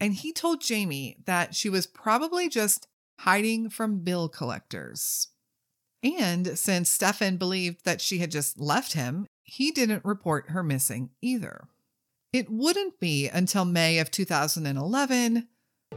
and 0.00 0.14
he 0.14 0.32
told 0.32 0.62
Jamie 0.62 1.18
that 1.26 1.54
she 1.54 1.68
was 1.68 1.86
probably 1.86 2.48
just 2.48 2.88
hiding 3.20 3.68
from 3.68 4.00
bill 4.00 4.28
collectors. 4.28 5.28
And 6.02 6.58
since 6.58 6.90
Stefan 6.90 7.36
believed 7.36 7.84
that 7.84 8.00
she 8.00 8.18
had 8.18 8.30
just 8.30 8.58
left 8.58 8.94
him, 8.94 9.26
he 9.42 9.70
didn't 9.70 10.04
report 10.04 10.50
her 10.50 10.62
missing 10.62 11.10
either. 11.20 11.68
It 12.32 12.48
wouldn't 12.48 12.98
be 12.98 13.28
until 13.28 13.64
May 13.64 13.98
of 13.98 14.10
2011 14.10 15.48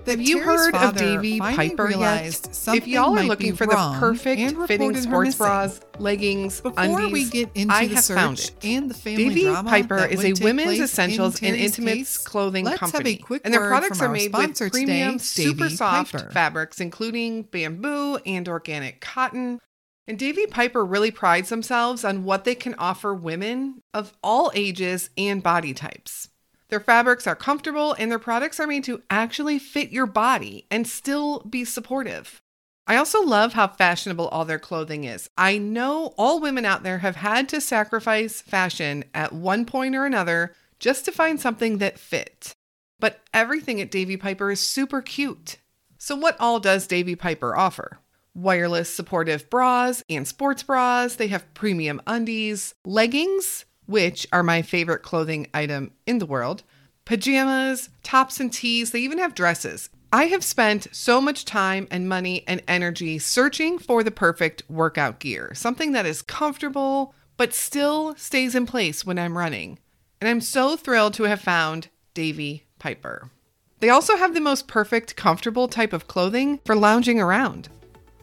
have 0.06 0.22
you 0.22 0.42
heard 0.42 0.76
of 0.76 0.96
Davy 0.96 1.40
Piper 1.40 1.90
yet? 1.92 2.50
If 2.68 2.88
y'all 2.88 3.18
are 3.18 3.24
looking 3.24 3.56
for 3.56 3.66
the 3.66 3.96
perfect 4.00 4.68
fitting 4.68 4.96
sports 4.96 5.36
bras, 5.36 5.80
leggings, 6.00 6.62
Before 6.62 6.84
undies, 6.84 7.12
we 7.12 7.30
get 7.30 7.50
into 7.56 7.74
I 7.74 7.88
the 7.88 7.96
have 7.96 8.06
found 8.06 8.40
it. 8.40 8.52
and 8.64 8.90
the 8.90 8.94
family 8.94 9.30
Davy 9.30 9.46
Piper 9.46 10.06
is 10.06 10.24
a 10.24 10.44
women's 10.44 10.80
essentials 10.80 11.42
in 11.42 11.54
and 11.54 11.58
intimates 11.58 12.18
case, 12.18 12.28
clothing 12.28 12.66
company, 12.66 13.12
have 13.14 13.20
a 13.22 13.24
quick 13.24 13.42
and 13.46 13.54
their 13.54 13.68
products 13.68 14.02
are 14.02 14.10
made 14.10 14.34
with 14.34 14.58
premium, 14.72 15.20
today, 15.20 15.24
super 15.24 15.70
soft 15.70 16.12
Piper. 16.14 16.30
fabrics, 16.32 16.80
including 16.80 17.44
bamboo 17.44 18.18
and 18.26 18.48
organic 18.50 19.02
cotton. 19.02 19.60
And 20.06 20.20
Davy 20.20 20.48
Piper 20.48 20.84
really 20.84 21.12
prides 21.12 21.48
themselves 21.48 22.04
on 22.04 22.26
what 22.26 22.44
they 22.44 22.56
can 22.56 22.76
offer 22.78 23.14
women 23.14 23.82
of 23.94 24.14
all 24.22 24.52
ages 24.54 25.10
and 25.18 25.42
body 25.42 25.74
types. 25.74 26.28
Their 26.74 26.80
fabrics 26.80 27.28
are 27.28 27.36
comfortable 27.36 27.94
and 28.00 28.10
their 28.10 28.18
products 28.18 28.60
are 28.60 28.66
made 28.66 28.84
to 28.86 29.04
actually 29.08 29.60
fit 29.60 29.92
your 29.92 30.08
body 30.08 30.66
and 30.72 30.88
still 30.88 31.42
be 31.42 31.66
supportive. 31.66 32.42
I 32.88 32.96
also 32.96 33.22
love 33.22 33.54
how 33.54 33.68
fashionable 33.68 34.28
all 34.30 34.44
their 34.44 34.58
clothing 34.58 35.04
is. 35.04 35.30
I 35.38 35.60
know 35.60 36.16
all 36.18 36.42
women 36.42 36.66
out 36.66 36.82
there 36.82 36.98
have 36.98 37.18
had 37.18 37.48
to 37.50 37.62
sacrifice 37.62 38.42
fashion 38.42 39.04
at 39.14 39.34
one 39.34 39.68
point 39.68 39.96
or 39.96 40.08
another 40.08 40.56
just 40.80 41.06
to 41.06 41.12
find 41.12 41.40
something 41.40 41.78
that 41.78 42.00
fit. 42.00 42.56
But 43.00 43.20
everything 43.36 43.80
at 43.80 43.92
Davy 43.92 44.18
Piper 44.18 44.50
is 44.50 44.60
super 44.60 45.04
cute. 45.04 45.58
So, 46.00 46.16
what 46.16 46.38
all 46.40 46.60
does 46.60 46.88
Davy 46.88 47.16
Piper 47.16 47.56
offer? 47.56 48.00
Wireless 48.34 48.92
supportive 48.92 49.48
bras 49.52 50.04
and 50.10 50.28
sports 50.28 50.64
bras. 50.64 51.18
They 51.18 51.28
have 51.28 51.54
premium 51.54 52.02
undies, 52.08 52.74
leggings, 52.84 53.66
which 53.86 54.28
are 54.32 54.44
my 54.44 54.62
favorite 54.62 55.04
clothing 55.04 55.48
item 55.54 55.92
in 56.06 56.20
the 56.20 56.26
world, 56.26 56.64
pajamas, 57.06 57.90
tops 58.02 58.40
and 58.40 58.52
tees. 58.52 58.92
They 58.92 59.00
even 59.00 59.20
have 59.20 59.36
dresses. 59.36 59.90
I 60.12 60.26
have 60.26 60.44
spent 60.44 60.88
so 60.92 61.20
much 61.20 61.44
time 61.44 61.88
and 61.90 62.08
money 62.08 62.44
and 62.48 62.62
energy 62.68 63.18
searching 63.18 63.80
for 63.80 64.04
the 64.04 64.12
perfect 64.12 64.62
workout 64.70 65.20
gear, 65.20 65.52
something 65.56 65.92
that 65.94 66.06
is 66.06 66.22
comfortable 66.22 67.16
but 67.36 67.54
still 67.54 68.16
stays 68.16 68.54
in 68.54 68.66
place 68.66 69.06
when 69.06 69.18
I'm 69.18 69.38
running. 69.38 69.80
And 70.22 70.30
I'm 70.30 70.42
so 70.42 70.78
thrilled 70.78 71.16
to 71.16 71.24
have 71.24 71.42
found 71.42 71.90
Davy 72.14 72.66
Piper. 72.78 73.32
They 73.80 73.90
also 73.90 74.16
have 74.16 74.34
the 74.34 74.40
most 74.40 74.68
perfect, 74.68 75.16
comfortable 75.16 75.68
type 75.68 75.94
of 75.94 76.08
clothing 76.08 76.60
for 76.64 76.76
lounging 76.76 77.20
around. 77.20 77.70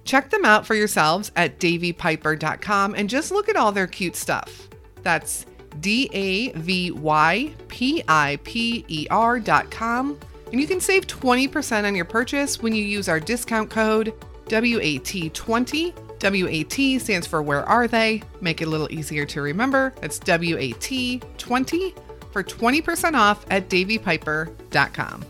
Check 0.05 0.31
them 0.31 0.45
out 0.45 0.65
for 0.65 0.75
yourselves 0.75 1.31
at 1.37 1.59
davypiper.com 1.59 2.95
and 2.95 3.11
just 3.11 3.31
look 3.31 3.49
at 3.49 3.57
all 3.57 3.73
their 3.73 3.87
cute 3.87 4.17
stuff. 4.17 4.69
That's 5.03 5.45
D 5.81 6.11
A 6.13 6.53
V 6.53 6.91
Y 6.91 7.55
P 7.69 8.03
I 8.09 8.39
P 8.45 8.85
E 8.89 9.07
R 9.11 9.39
dot 9.39 9.71
com. 9.71 10.19
And 10.51 10.61
you 10.61 10.67
can 10.67 10.81
save 10.81 11.07
20% 11.07 11.85
on 11.87 11.95
your 11.95 12.05
purchase 12.05 12.61
when 12.61 12.75
you 12.75 12.83
use 12.83 13.09
our 13.09 13.21
discount 13.21 13.71
code 13.71 14.13
WAT20. 14.47 15.95
WAT 16.23 17.01
stands 17.01 17.27
for 17.27 17.41
Where 17.41 17.65
Are 17.65 17.87
They? 17.87 18.23
Make 18.41 18.61
it 18.61 18.67
a 18.67 18.71
little 18.71 18.93
easier 18.93 19.25
to 19.27 19.43
remember. 19.43 19.95
That's 20.01 20.19
WAT20 20.19 21.95
for 22.33 22.43
20% 22.43 23.15
off 23.15 23.47
at 23.51 23.69
davypiper.com. 23.69 25.25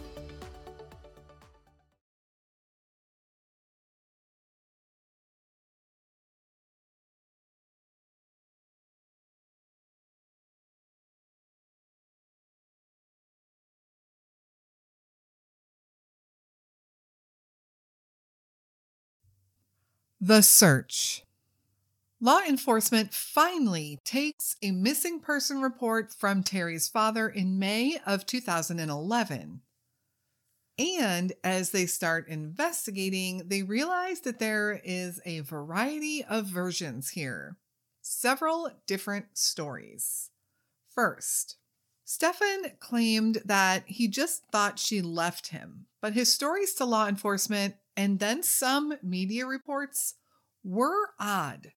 The 20.23 20.43
search. 20.43 21.25
Law 22.21 22.41
enforcement 22.47 23.15
finally 23.15 23.99
takes 24.05 24.55
a 24.61 24.71
missing 24.71 25.19
person 25.19 25.63
report 25.63 26.13
from 26.13 26.43
Terry's 26.43 26.89
father 26.89 27.27
in 27.27 27.59
May 27.59 27.99
of 28.05 28.27
2011. 28.27 29.63
And 30.79 31.33
as 31.43 31.71
they 31.71 31.87
start 31.87 32.29
investigating, 32.29 33.45
they 33.47 33.63
realize 33.63 34.21
that 34.21 34.39
there 34.39 34.83
is 34.85 35.23
a 35.25 35.41
variety 35.41 36.23
of 36.23 36.45
versions 36.45 37.09
here, 37.11 37.57
several 38.03 38.71
different 38.87 39.39
stories. 39.39 40.29
First, 40.91 41.57
Stefan 42.05 42.73
claimed 42.79 43.41
that 43.47 43.85
he 43.87 44.07
just 44.07 44.45
thought 44.53 44.79
she 44.79 45.01
left 45.01 45.47
him, 45.47 45.87
but 46.03 46.13
his 46.13 46.31
stories 46.31 46.75
to 46.75 46.85
law 46.85 47.07
enforcement 47.07 47.77
and 47.97 48.19
then 48.19 48.43
some 48.43 48.95
media 49.03 49.47
reports 49.47 50.15
were 50.65 51.11
odd. 51.19 51.73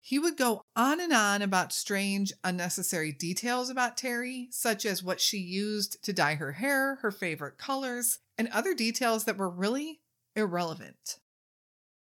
He 0.00 0.18
would 0.18 0.36
go 0.36 0.64
on 0.74 1.00
and 1.00 1.12
on 1.12 1.42
about 1.42 1.72
strange, 1.72 2.32
unnecessary 2.42 3.12
details 3.12 3.70
about 3.70 3.96
Terry, 3.96 4.48
such 4.50 4.84
as 4.84 5.02
what 5.02 5.20
she 5.20 5.38
used 5.38 6.02
to 6.02 6.12
dye 6.12 6.34
her 6.34 6.52
hair, 6.52 6.96
her 6.96 7.12
favorite 7.12 7.56
colors, 7.56 8.18
and 8.36 8.48
other 8.48 8.74
details 8.74 9.24
that 9.24 9.36
were 9.36 9.48
really 9.48 10.00
irrelevant. 10.34 11.18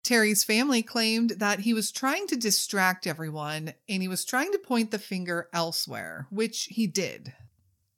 Terry's 0.02 0.44
family 0.44 0.82
claimed 0.82 1.30
that 1.38 1.60
he 1.60 1.74
was 1.74 1.92
trying 1.92 2.26
to 2.28 2.36
distract 2.36 3.06
everyone 3.06 3.72
and 3.88 4.02
he 4.02 4.08
was 4.08 4.24
trying 4.24 4.52
to 4.52 4.58
point 4.58 4.90
the 4.90 4.98
finger 4.98 5.48
elsewhere, 5.52 6.26
which 6.30 6.64
he 6.64 6.86
did. 6.86 7.34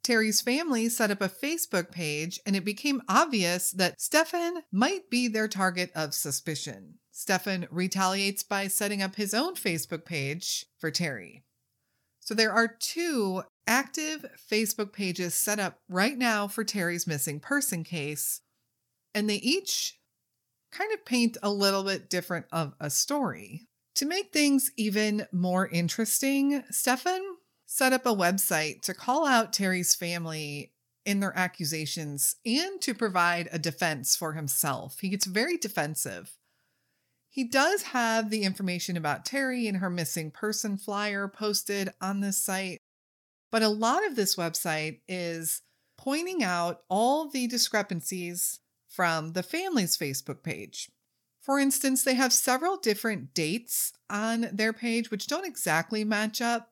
Terry's 0.06 0.40
family 0.40 0.88
set 0.88 1.10
up 1.10 1.20
a 1.20 1.28
Facebook 1.28 1.90
page 1.90 2.38
and 2.46 2.54
it 2.54 2.64
became 2.64 3.02
obvious 3.08 3.72
that 3.72 4.00
Stefan 4.00 4.62
might 4.70 5.10
be 5.10 5.26
their 5.26 5.48
target 5.48 5.90
of 5.96 6.14
suspicion. 6.14 7.00
Stefan 7.10 7.66
retaliates 7.72 8.44
by 8.44 8.68
setting 8.68 9.02
up 9.02 9.16
his 9.16 9.34
own 9.34 9.56
Facebook 9.56 10.04
page 10.04 10.64
for 10.78 10.92
Terry. 10.92 11.42
So 12.20 12.34
there 12.34 12.52
are 12.52 12.68
two 12.68 13.42
active 13.66 14.25
Facebook 14.48 14.92
pages 14.92 15.34
set 15.34 15.58
up 15.58 15.80
right 15.88 16.16
now 16.16 16.46
for 16.46 16.62
Terry's 16.62 17.08
missing 17.08 17.40
person 17.40 17.82
case, 17.82 18.42
and 19.12 19.28
they 19.28 19.36
each 19.36 19.98
kind 20.70 20.92
of 20.92 21.04
paint 21.04 21.36
a 21.42 21.50
little 21.50 21.82
bit 21.82 22.08
different 22.08 22.46
of 22.52 22.75
a 22.78 22.90
story. 22.90 23.66
To 23.96 24.06
make 24.06 24.32
things 24.32 24.70
even 24.76 25.26
more 25.32 25.66
interesting, 25.66 26.62
Stefan 26.70 27.22
set 27.66 27.92
up 27.92 28.06
a 28.06 28.14
website 28.14 28.80
to 28.82 28.94
call 28.94 29.26
out 29.26 29.52
Terry's 29.52 29.94
family 29.94 30.73
in 31.04 31.20
their 31.20 31.37
accusations 31.37 32.37
and 32.44 32.80
to 32.80 32.94
provide 32.94 33.49
a 33.52 33.58
defense 33.58 34.16
for 34.16 34.32
himself. 34.32 34.99
He 35.00 35.08
gets 35.08 35.26
very 35.26 35.56
defensive. 35.56 36.37
He 37.28 37.44
does 37.44 37.82
have 37.82 38.30
the 38.30 38.44
information 38.44 38.96
about 38.96 39.25
Terry 39.25 39.66
and 39.68 39.76
her 39.78 39.90
missing 39.90 40.30
person 40.30 40.78
flyer 40.78 41.28
posted 41.28 41.90
on 42.00 42.20
this 42.20 42.38
site, 42.38 42.78
but 43.52 43.62
a 43.62 43.68
lot 43.68 44.06
of 44.06 44.16
this 44.16 44.37
website 44.37 45.00
is 45.06 45.62
pointing 45.99 46.42
out 46.42 46.80
all 46.88 47.28
the 47.28 47.46
discrepancies 47.46 48.61
from 48.88 49.32
the 49.32 49.42
family's 49.42 49.96
Facebook 49.99 50.42
page. 50.42 50.88
For 51.42 51.61
instance, 51.61 52.02
they 52.02 52.14
have 52.14 52.32
several 52.32 52.76
different 52.76 53.35
dates 53.35 53.92
on 54.11 54.49
their 54.52 54.73
page 54.73 55.11
which 55.11 55.26
don't 55.26 55.46
exactly 55.46 56.02
match 56.02 56.40
up, 56.40 56.70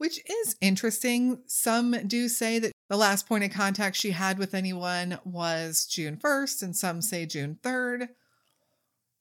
which 0.00 0.18
is 0.30 0.56
interesting. 0.62 1.42
Some 1.46 1.94
do 2.06 2.26
say 2.26 2.58
that 2.58 2.72
the 2.88 2.96
last 2.96 3.28
point 3.28 3.44
of 3.44 3.50
contact 3.50 3.96
she 3.96 4.12
had 4.12 4.38
with 4.38 4.54
anyone 4.54 5.18
was 5.26 5.84
June 5.84 6.16
1st, 6.16 6.62
and 6.62 6.74
some 6.74 7.02
say 7.02 7.26
June 7.26 7.58
3rd. 7.62 8.08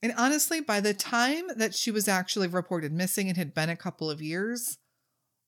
And 0.02 0.14
honestly, 0.18 0.62
by 0.62 0.80
the 0.80 0.94
time 0.94 1.48
that 1.58 1.76
she 1.76 1.92
was 1.92 2.08
actually 2.08 2.48
reported 2.48 2.94
missing, 2.94 3.28
it 3.28 3.36
had 3.36 3.54
been 3.54 3.68
a 3.68 3.76
couple 3.76 4.10
of 4.10 4.22
years. 4.22 4.78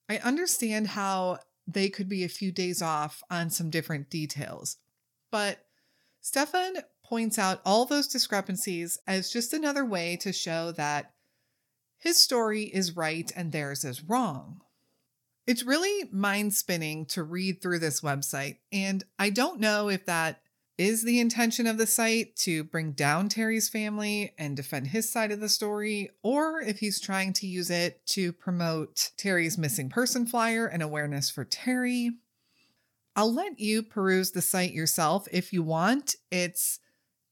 I 0.09 0.17
understand 0.17 0.87
how 0.87 1.39
they 1.65 1.87
could 1.87 2.09
be 2.09 2.25
a 2.25 2.29
few 2.29 2.51
days 2.51 2.81
off 2.81 3.23
on 3.31 3.49
some 3.49 3.69
different 3.69 4.09
details. 4.09 4.79
But 5.31 5.59
Stefan 6.19 6.73
points 7.05 7.39
out 7.39 7.61
all 7.65 7.85
those 7.85 8.09
discrepancies 8.09 8.99
as 9.07 9.31
just 9.31 9.53
another 9.53 9.85
way 9.85 10.17
to 10.17 10.33
show 10.33 10.73
that 10.73 11.13
his 11.97 12.21
story 12.21 12.63
is 12.63 12.97
right 12.97 13.31
and 13.33 13.53
theirs 13.53 13.85
is 13.85 14.03
wrong. 14.03 14.59
It's 15.47 15.63
really 15.63 16.07
mind 16.11 16.53
spinning 16.53 17.07
to 17.07 17.23
read 17.23 17.61
through 17.61 17.79
this 17.79 18.01
website, 18.01 18.57
and 18.71 19.03
I 19.17 19.31
don't 19.31 19.59
know 19.59 19.89
if 19.89 20.05
that 20.05 20.41
is 20.77 21.03
the 21.03 21.19
intention 21.19 21.67
of 21.67 21.77
the 21.77 21.85
site 21.85 22.35
to 22.35 22.63
bring 22.63 22.93
down 22.93 23.29
Terry's 23.29 23.69
family 23.69 24.33
and 24.37 24.55
defend 24.55 24.87
his 24.87 25.11
side 25.11 25.31
of 25.31 25.39
the 25.39 25.49
story, 25.49 26.09
or 26.23 26.61
if 26.61 26.79
he's 26.79 26.99
trying 26.99 27.33
to 27.33 27.45
use 27.45 27.69
it 27.69 28.03
to 28.07 28.33
promote 28.33 29.11
Terry's 29.17 29.57
missing 29.57 29.89
person 29.89 30.25
flyer 30.25 30.65
and 30.65 30.81
awareness 30.81 31.29
for 31.29 31.45
Terry. 31.45 32.11
I'll 33.15 33.33
let 33.33 33.59
you 33.59 33.83
peruse 33.83 34.31
the 34.31 34.41
site 34.41 34.73
yourself 34.73 35.27
if 35.31 35.53
you 35.53 35.61
want. 35.61 36.15
It's 36.31 36.79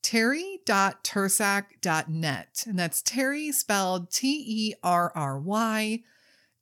terry.tersak.net, 0.03 2.63
and 2.67 2.79
that's 2.79 3.01
Terry 3.01 3.51
spelled 3.51 4.11
T 4.11 4.43
E 4.47 4.75
R 4.83 5.11
R 5.15 5.39
Y 5.39 6.03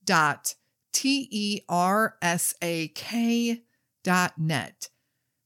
dot 0.05 0.53
T 0.97 1.27
E 1.29 1.61
R 1.69 2.15
S 2.23 2.55
A 2.59 2.87
K 2.87 3.61
dot 4.03 4.33
net. 4.39 4.89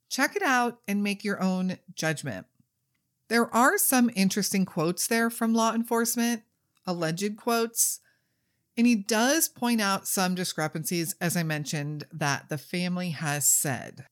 Check 0.09 0.37
it 0.37 0.43
out 0.43 0.79
and 0.87 1.03
make 1.03 1.25
your 1.25 1.43
own 1.43 1.77
judgment. 1.93 2.45
There 3.27 3.53
are 3.53 3.77
some 3.77 4.09
interesting 4.15 4.63
quotes 4.63 5.07
there 5.07 5.29
from 5.29 5.53
law 5.53 5.73
enforcement, 5.73 6.43
alleged 6.87 7.35
quotes, 7.35 7.99
and 8.77 8.87
he 8.87 8.95
does 8.95 9.49
point 9.49 9.81
out 9.81 10.07
some 10.07 10.35
discrepancies, 10.35 11.15
as 11.19 11.35
I 11.35 11.43
mentioned, 11.43 12.05
that 12.13 12.47
the 12.47 12.57
family 12.57 13.09
has 13.09 13.45
said. 13.45 14.05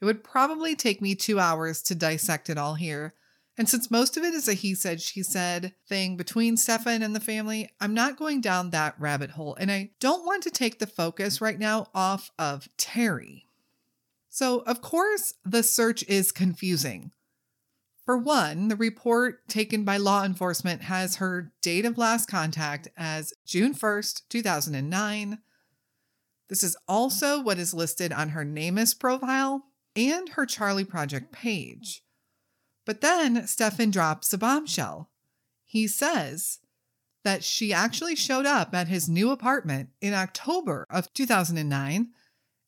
It 0.00 0.06
would 0.06 0.24
probably 0.24 0.74
take 0.74 1.02
me 1.02 1.14
two 1.14 1.38
hours 1.38 1.82
to 1.82 1.94
dissect 1.94 2.48
it 2.48 2.56
all 2.56 2.76
here. 2.76 3.12
And 3.58 3.68
since 3.68 3.90
most 3.90 4.16
of 4.16 4.22
it 4.22 4.34
is 4.34 4.46
a 4.46 4.54
he 4.54 4.72
said, 4.76 5.00
she 5.00 5.24
said 5.24 5.74
thing 5.88 6.16
between 6.16 6.56
Stefan 6.56 7.02
and 7.02 7.14
the 7.14 7.20
family, 7.20 7.68
I'm 7.80 7.92
not 7.92 8.16
going 8.16 8.40
down 8.40 8.70
that 8.70 8.94
rabbit 9.00 9.30
hole. 9.30 9.56
And 9.56 9.68
I 9.68 9.90
don't 9.98 10.24
want 10.24 10.44
to 10.44 10.50
take 10.50 10.78
the 10.78 10.86
focus 10.86 11.40
right 11.40 11.58
now 11.58 11.88
off 11.92 12.30
of 12.38 12.68
Terry. 12.76 13.46
So, 14.30 14.60
of 14.60 14.80
course, 14.80 15.34
the 15.44 15.64
search 15.64 16.04
is 16.04 16.30
confusing. 16.30 17.10
For 18.06 18.16
one, 18.16 18.68
the 18.68 18.76
report 18.76 19.48
taken 19.48 19.82
by 19.82 19.96
law 19.96 20.24
enforcement 20.24 20.82
has 20.82 21.16
her 21.16 21.52
date 21.60 21.84
of 21.84 21.98
last 21.98 22.26
contact 22.26 22.86
as 22.96 23.34
June 23.44 23.74
1st, 23.74 24.22
2009. 24.28 25.38
This 26.48 26.62
is 26.62 26.76
also 26.86 27.42
what 27.42 27.58
is 27.58 27.74
listed 27.74 28.12
on 28.12 28.30
her 28.30 28.44
NamUs 28.44 28.98
profile 28.98 29.64
and 29.96 30.28
her 30.30 30.46
Charlie 30.46 30.84
Project 30.84 31.32
page. 31.32 32.02
But 32.88 33.02
then 33.02 33.46
Stefan 33.46 33.90
drops 33.90 34.32
a 34.32 34.38
bombshell. 34.38 35.10
He 35.66 35.86
says 35.86 36.60
that 37.22 37.44
she 37.44 37.70
actually 37.70 38.16
showed 38.16 38.46
up 38.46 38.74
at 38.74 38.88
his 38.88 39.10
new 39.10 39.30
apartment 39.30 39.90
in 40.00 40.14
October 40.14 40.86
of 40.88 41.12
2009 41.12 42.08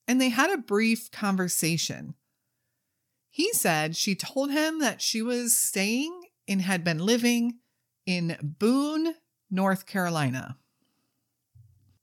and 0.07 0.21
they 0.21 0.29
had 0.29 0.51
a 0.51 0.59
brief 0.59 1.11
conversation. 1.11 2.17
He 3.31 3.51
said 3.55 3.97
she 3.97 4.15
told 4.15 4.51
him 4.51 4.81
that 4.81 5.01
she 5.01 5.23
was 5.23 5.57
staying 5.57 6.25
and 6.47 6.61
had 6.61 6.85
been 6.85 6.99
living 6.99 7.61
in 8.05 8.37
Boone, 8.43 9.15
North 9.51 9.87
Carolina. 9.87 10.59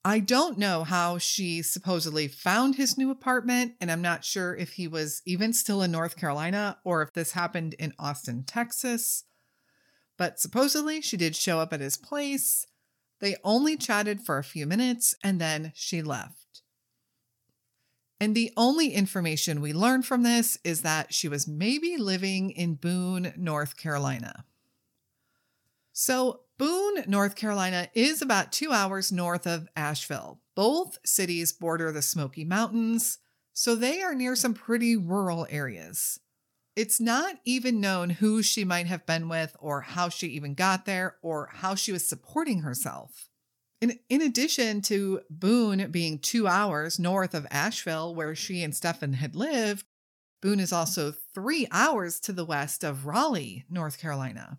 I 0.08 0.22
don't 0.22 0.58
know 0.58 0.86
how 0.86 1.18
she 1.18 1.62
supposedly 1.62 2.30
found 2.30 2.76
his 2.76 2.98
new 2.98 3.12
apartment, 3.12 3.74
and 3.82 3.92
I'm 3.92 4.02
not 4.02 4.24
sure 4.24 4.56
if 4.56 4.72
he 4.72 4.88
was 4.88 5.22
even 5.26 5.52
still 5.52 5.82
in 5.82 5.92
North 5.92 6.16
Carolina 6.16 6.78
or 6.86 7.02
if 7.02 7.12
this 7.12 7.34
happened 7.34 7.74
in 7.74 7.92
Austin, 8.00 8.46
Texas. 8.46 9.26
But 10.16 10.40
supposedly 10.40 11.02
she 11.02 11.18
did 11.18 11.36
show 11.36 11.60
up 11.60 11.74
at 11.74 11.82
his 11.82 11.98
place. 11.98 12.66
They 13.20 13.36
only 13.44 13.76
chatted 13.76 14.22
for 14.22 14.38
a 14.38 14.46
few 14.46 14.66
minutes 14.66 15.14
and 15.26 15.42
then 15.42 15.74
she 15.76 16.02
left. 16.02 16.62
And 18.18 18.34
the 18.34 18.54
only 18.56 18.94
information 18.94 19.60
we 19.60 19.74
learn 19.74 20.04
from 20.04 20.24
this 20.24 20.58
is 20.64 20.84
that 20.84 21.14
she 21.14 21.28
was 21.28 21.50
maybe 21.50 21.98
living 21.98 22.52
in 22.52 22.76
Boone, 22.76 23.34
North 23.36 23.76
Carolina. 23.76 24.46
So, 25.92 26.44
Boone, 26.58 27.04
North 27.06 27.36
Carolina 27.36 27.88
is 27.94 28.22
about 28.22 28.52
two 28.52 28.72
hours 28.72 29.12
north 29.12 29.46
of 29.46 29.68
Asheville. 29.76 30.42
Both 30.56 30.98
cities 31.06 31.54
border 31.54 31.92
the 31.92 32.02
Smoky 32.02 32.44
Mountains, 32.44 33.20
so 33.54 33.76
they 33.76 34.02
are 34.02 34.16
near 34.16 34.36
some 34.36 34.56
pretty 34.56 34.96
rural 34.96 35.46
areas. 35.52 36.20
It's 36.76 37.00
not 37.00 37.36
even 37.46 37.80
known 37.80 38.10
who 38.10 38.42
she 38.42 38.64
might 38.64 38.88
have 38.88 39.06
been 39.06 39.30
with, 39.30 39.56
or 39.60 39.82
how 39.82 40.10
she 40.10 40.28
even 40.28 40.56
got 40.56 40.86
there, 40.86 41.18
or 41.22 41.50
how 41.52 41.76
she 41.76 41.92
was 41.92 42.08
supporting 42.08 42.62
herself. 42.62 43.30
In, 43.80 44.00
in 44.10 44.22
addition 44.22 44.82
to 44.84 45.22
Boone 45.30 45.92
being 45.92 46.18
two 46.18 46.48
hours 46.48 46.98
north 46.98 47.36
of 47.36 47.46
Asheville, 47.52 48.16
where 48.16 48.34
she 48.34 48.64
and 48.64 48.76
Stefan 48.76 49.14
had 49.14 49.36
lived, 49.36 49.86
Boone 50.42 50.60
is 50.60 50.74
also 50.74 51.14
three 51.36 51.68
hours 51.72 52.20
to 52.22 52.34
the 52.34 52.46
west 52.46 52.84
of 52.84 53.06
Raleigh, 53.06 53.66
North 53.70 54.00
Carolina. 54.00 54.58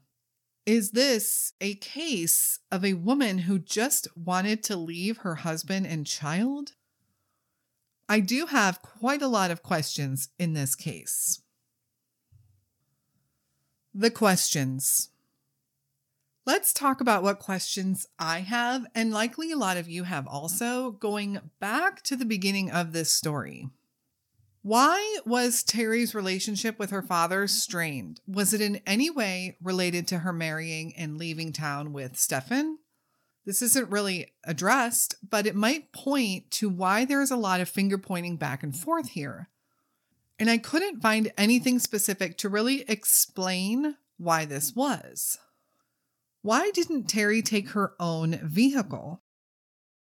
Is 0.69 0.91
this 0.91 1.55
a 1.63 1.77
case 1.77 2.59
of 2.71 2.85
a 2.85 2.93
woman 2.93 3.39
who 3.39 3.59
just 3.59 4.07
wanted 4.15 4.63
to 4.65 4.77
leave 4.77 5.17
her 5.19 5.37
husband 5.37 5.87
and 5.87 6.07
child? 6.07 6.73
I 8.07 8.21
do 8.21 8.45
have 8.45 8.83
quite 8.83 9.23
a 9.23 9.29
lot 9.29 9.51
of 9.51 9.63
questions 9.63 10.29
in 10.39 10.53
this 10.53 10.75
case. 10.75 11.41
The 13.95 14.11
questions. 14.11 15.09
Let's 16.45 16.75
talk 16.75 17.01
about 17.01 17.23
what 17.23 17.39
questions 17.39 18.07
I 18.19 18.41
have, 18.41 18.85
and 18.95 19.11
likely 19.11 19.51
a 19.51 19.57
lot 19.57 19.79
of 19.79 19.89
you 19.89 20.05
have 20.05 20.27
also, 20.27 20.91
going 20.91 21.41
back 21.61 22.03
to 22.03 22.15
the 22.15 22.27
beginning 22.27 22.71
of 22.71 22.93
this 22.93 23.11
story. 23.11 23.71
Why 24.63 25.19
was 25.25 25.63
Terry's 25.63 26.15
relationship 26.15 26.79
with 26.79 26.91
her 26.91 27.03
father 27.03 27.47
strained? 27.47 28.21
Was 28.27 28.53
it 28.53 28.61
in 28.61 28.81
any 28.87 29.09
way 29.09 29.57
related 29.63 30.07
to 30.09 30.19
her 30.19 30.33
marrying 30.33 30.95
and 30.97 31.17
leaving 31.17 31.53
town 31.53 31.93
with 31.93 32.19
Stefan? 32.19 32.79
This 33.47 33.63
isn't 33.63 33.91
really 33.91 34.33
addressed, 34.45 35.15
but 35.27 35.47
it 35.47 35.55
might 35.55 35.93
point 35.93 36.51
to 36.53 36.69
why 36.69 37.05
there's 37.05 37.31
a 37.31 37.37
lot 37.37 37.61
of 37.61 37.69
finger 37.69 37.97
pointing 37.97 38.37
back 38.37 38.63
and 38.63 38.77
forth 38.77 39.11
here. 39.11 39.49
And 40.39 40.51
I 40.51 40.59
couldn't 40.59 41.01
find 41.01 41.33
anything 41.39 41.79
specific 41.79 42.37
to 42.39 42.49
really 42.49 42.85
explain 42.89 43.97
why 44.19 44.45
this 44.45 44.75
was. 44.77 45.39
Why 46.43 46.71
didn't 46.73 47.05
Terry 47.05 47.43
take 47.43 47.71
her 47.71 47.95
own 47.99 48.39
vehicle? 48.43 49.23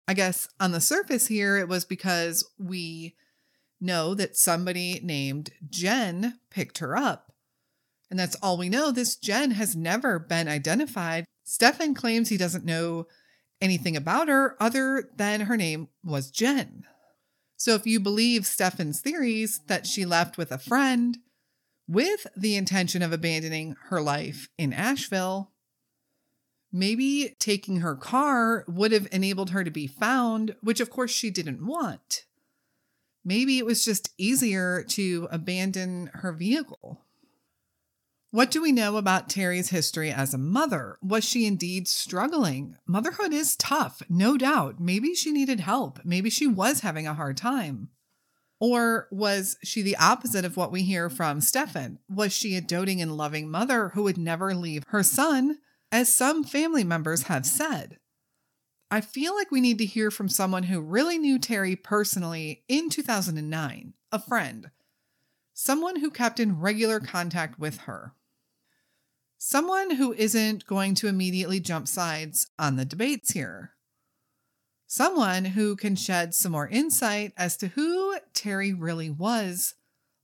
I 0.08 0.14
guess 0.14 0.48
on 0.58 0.72
the 0.72 0.80
surface 0.80 1.26
here, 1.28 1.56
it 1.56 1.68
was 1.68 1.84
because 1.84 2.48
we 2.58 3.14
know 3.80 4.14
that 4.14 4.36
somebody 4.36 5.00
named 5.02 5.50
Jen 5.68 6.38
picked 6.50 6.78
her 6.78 6.96
up. 6.96 7.32
And 8.10 8.18
that's 8.18 8.36
all 8.36 8.56
we 8.56 8.68
know. 8.68 8.90
This 8.90 9.16
Jen 9.16 9.52
has 9.52 9.74
never 9.74 10.18
been 10.18 10.48
identified. 10.48 11.24
Stefan 11.44 11.94
claims 11.94 12.28
he 12.28 12.36
doesn't 12.36 12.64
know 12.64 13.06
anything 13.60 13.96
about 13.96 14.28
her 14.28 14.56
other 14.60 15.10
than 15.16 15.42
her 15.42 15.56
name 15.56 15.88
was 16.04 16.30
Jen. 16.30 16.84
So 17.56 17.74
if 17.74 17.86
you 17.86 18.00
believe 18.00 18.46
Stefan's 18.46 19.00
theories 19.00 19.60
that 19.66 19.86
she 19.86 20.04
left 20.04 20.36
with 20.36 20.52
a 20.52 20.58
friend 20.58 21.18
with 21.88 22.26
the 22.36 22.56
intention 22.56 23.00
of 23.02 23.12
abandoning 23.12 23.76
her 23.88 24.00
life 24.00 24.48
in 24.58 24.72
Asheville, 24.72 25.52
maybe 26.72 27.34
taking 27.38 27.80
her 27.80 27.96
car 27.96 28.64
would 28.68 28.92
have 28.92 29.08
enabled 29.10 29.50
her 29.50 29.64
to 29.64 29.70
be 29.70 29.86
found, 29.86 30.54
which 30.60 30.80
of 30.80 30.90
course 30.90 31.10
she 31.10 31.30
didn't 31.30 31.64
want. 31.64 32.25
Maybe 33.26 33.58
it 33.58 33.66
was 33.66 33.84
just 33.84 34.14
easier 34.16 34.84
to 34.90 35.26
abandon 35.32 36.10
her 36.14 36.30
vehicle. 36.30 37.02
What 38.30 38.52
do 38.52 38.62
we 38.62 38.70
know 38.70 38.98
about 38.98 39.28
Terry's 39.28 39.70
history 39.70 40.12
as 40.12 40.32
a 40.32 40.38
mother? 40.38 40.96
Was 41.02 41.24
she 41.24 41.44
indeed 41.44 41.88
struggling? 41.88 42.76
Motherhood 42.86 43.32
is 43.32 43.56
tough, 43.56 44.00
no 44.08 44.36
doubt. 44.36 44.78
Maybe 44.78 45.12
she 45.16 45.32
needed 45.32 45.58
help. 45.58 45.98
Maybe 46.04 46.30
she 46.30 46.46
was 46.46 46.80
having 46.80 47.08
a 47.08 47.14
hard 47.14 47.36
time. 47.36 47.88
Or 48.60 49.08
was 49.10 49.56
she 49.64 49.82
the 49.82 49.96
opposite 49.96 50.44
of 50.44 50.56
what 50.56 50.70
we 50.70 50.82
hear 50.82 51.10
from 51.10 51.40
Stefan? 51.40 51.98
Was 52.08 52.32
she 52.32 52.54
a 52.54 52.60
doting 52.60 53.02
and 53.02 53.16
loving 53.16 53.50
mother 53.50 53.88
who 53.88 54.04
would 54.04 54.18
never 54.18 54.54
leave 54.54 54.84
her 54.88 55.02
son, 55.02 55.58
as 55.90 56.14
some 56.14 56.44
family 56.44 56.84
members 56.84 57.24
have 57.24 57.44
said? 57.44 57.98
I 58.90 59.01
feel 59.01 59.35
like 59.35 59.51
we 59.51 59.61
need 59.61 59.79
to 59.79 59.85
hear 59.85 60.11
from 60.12 60.29
someone 60.29 60.64
who 60.64 60.81
really 60.81 61.18
knew 61.18 61.38
Terry 61.38 61.75
personally 61.75 62.62
in 62.68 62.88
2009, 62.88 63.94
a 64.12 64.18
friend, 64.20 64.70
someone 65.53 65.96
who 66.01 66.11
kept 66.11 66.38
in 66.38 66.61
regular 66.61 67.01
contact 67.01 67.59
with 67.59 67.79
her, 67.79 68.14
someone 69.38 69.96
who 69.96 70.12
isn't 70.12 70.66
going 70.66 70.94
to 70.96 71.09
immediately 71.09 71.59
jump 71.59 71.88
sides 71.88 72.49
on 72.61 72.77
the 72.77 72.85
debates 72.85 73.33
here, 73.33 73.72
someone 74.87 75.46
who 75.46 75.75
can 75.75 75.96
shed 75.96 76.33
some 76.33 76.53
more 76.53 76.68
insight 76.68 77.33
as 77.37 77.57
to 77.57 77.68
who 77.68 78.16
Terry 78.35 78.72
really 78.72 79.11
was 79.11 79.75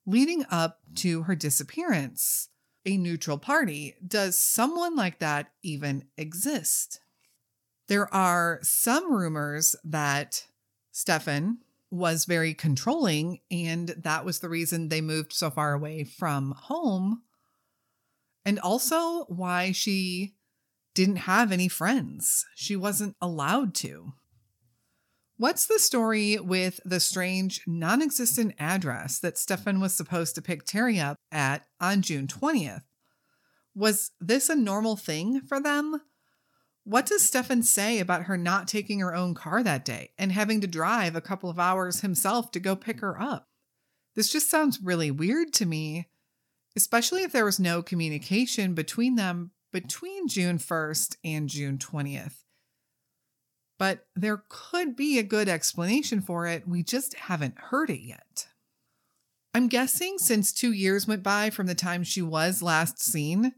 leading 0.06 0.44
up 0.50 0.78
to 0.96 1.24
her 1.24 1.34
disappearance. 1.34 2.48
A 2.84 2.96
neutral 2.96 3.38
party. 3.38 3.94
Does 4.04 4.36
someone 4.36 4.96
like 4.96 5.20
that 5.20 5.52
even 5.62 6.06
exist? 6.16 7.01
There 7.92 8.08
are 8.14 8.58
some 8.62 9.12
rumors 9.12 9.76
that 9.84 10.46
Stefan 10.92 11.58
was 11.90 12.24
very 12.24 12.54
controlling, 12.54 13.40
and 13.50 13.88
that 13.98 14.24
was 14.24 14.38
the 14.38 14.48
reason 14.48 14.88
they 14.88 15.02
moved 15.02 15.34
so 15.34 15.50
far 15.50 15.74
away 15.74 16.04
from 16.04 16.52
home. 16.52 17.20
And 18.46 18.58
also 18.58 19.24
why 19.24 19.72
she 19.72 20.36
didn't 20.94 21.16
have 21.16 21.52
any 21.52 21.68
friends. 21.68 22.46
She 22.54 22.76
wasn't 22.76 23.14
allowed 23.20 23.74
to. 23.74 24.14
What's 25.36 25.66
the 25.66 25.78
story 25.78 26.38
with 26.38 26.80
the 26.86 26.98
strange, 26.98 27.60
non 27.66 28.00
existent 28.00 28.54
address 28.58 29.18
that 29.18 29.36
Stefan 29.36 29.80
was 29.80 29.92
supposed 29.92 30.34
to 30.36 30.40
pick 30.40 30.64
Terry 30.64 30.98
up 30.98 31.18
at 31.30 31.66
on 31.78 32.00
June 32.00 32.26
20th? 32.26 32.84
Was 33.74 34.12
this 34.18 34.48
a 34.48 34.56
normal 34.56 34.96
thing 34.96 35.42
for 35.42 35.60
them? 35.60 36.00
What 36.84 37.06
does 37.06 37.22
Stefan 37.22 37.62
say 37.62 38.00
about 38.00 38.24
her 38.24 38.36
not 38.36 38.66
taking 38.66 38.98
her 39.00 39.14
own 39.14 39.34
car 39.34 39.62
that 39.62 39.84
day 39.84 40.10
and 40.18 40.32
having 40.32 40.60
to 40.62 40.66
drive 40.66 41.14
a 41.14 41.20
couple 41.20 41.48
of 41.48 41.58
hours 41.58 42.00
himself 42.00 42.50
to 42.52 42.60
go 42.60 42.74
pick 42.74 43.00
her 43.00 43.20
up? 43.20 43.48
This 44.14 44.30
just 44.30 44.50
sounds 44.50 44.80
really 44.82 45.10
weird 45.10 45.52
to 45.54 45.66
me, 45.66 46.08
especially 46.76 47.22
if 47.22 47.32
there 47.32 47.44
was 47.44 47.60
no 47.60 47.82
communication 47.82 48.74
between 48.74 49.14
them 49.14 49.52
between 49.72 50.28
June 50.28 50.58
1st 50.58 51.16
and 51.24 51.48
June 51.48 51.78
20th. 51.78 52.44
But 53.78 54.06
there 54.14 54.44
could 54.48 54.94
be 54.94 55.18
a 55.18 55.24
good 55.24 55.48
explanation 55.48 56.20
for 56.20 56.46
it. 56.46 56.68
We 56.68 56.82
just 56.82 57.14
haven't 57.14 57.58
heard 57.58 57.90
it 57.90 58.02
yet. 58.02 58.48
I'm 59.54 59.68
guessing 59.68 60.18
since 60.18 60.52
two 60.52 60.72
years 60.72 61.06
went 61.06 61.22
by 61.22 61.50
from 61.50 61.66
the 61.66 61.74
time 61.74 62.04
she 62.04 62.22
was 62.22 62.62
last 62.62 63.02
seen, 63.02 63.52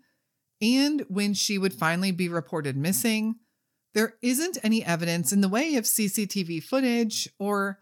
and 0.60 1.04
when 1.08 1.34
she 1.34 1.58
would 1.58 1.74
finally 1.74 2.12
be 2.12 2.28
reported 2.28 2.76
missing, 2.76 3.36
there 3.94 4.14
isn't 4.22 4.58
any 4.62 4.84
evidence 4.84 5.32
in 5.32 5.40
the 5.40 5.48
way 5.48 5.76
of 5.76 5.84
CCTV 5.84 6.62
footage 6.62 7.28
or 7.38 7.78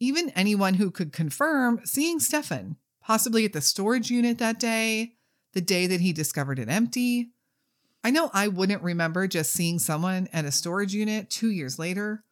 even 0.00 0.30
anyone 0.30 0.74
who 0.74 0.90
could 0.90 1.12
confirm 1.12 1.80
seeing 1.84 2.20
Stefan, 2.20 2.76
possibly 3.00 3.44
at 3.44 3.52
the 3.52 3.60
storage 3.60 4.10
unit 4.10 4.38
that 4.38 4.58
day, 4.58 5.14
the 5.54 5.60
day 5.60 5.86
that 5.86 6.00
he 6.00 6.12
discovered 6.12 6.58
it 6.58 6.68
empty. 6.68 7.30
I 8.04 8.10
know 8.10 8.30
I 8.32 8.48
wouldn't 8.48 8.82
remember 8.82 9.26
just 9.26 9.52
seeing 9.52 9.78
someone 9.78 10.28
at 10.32 10.44
a 10.44 10.52
storage 10.52 10.94
unit 10.94 11.30
two 11.30 11.50
years 11.50 11.78
later, 11.78 12.24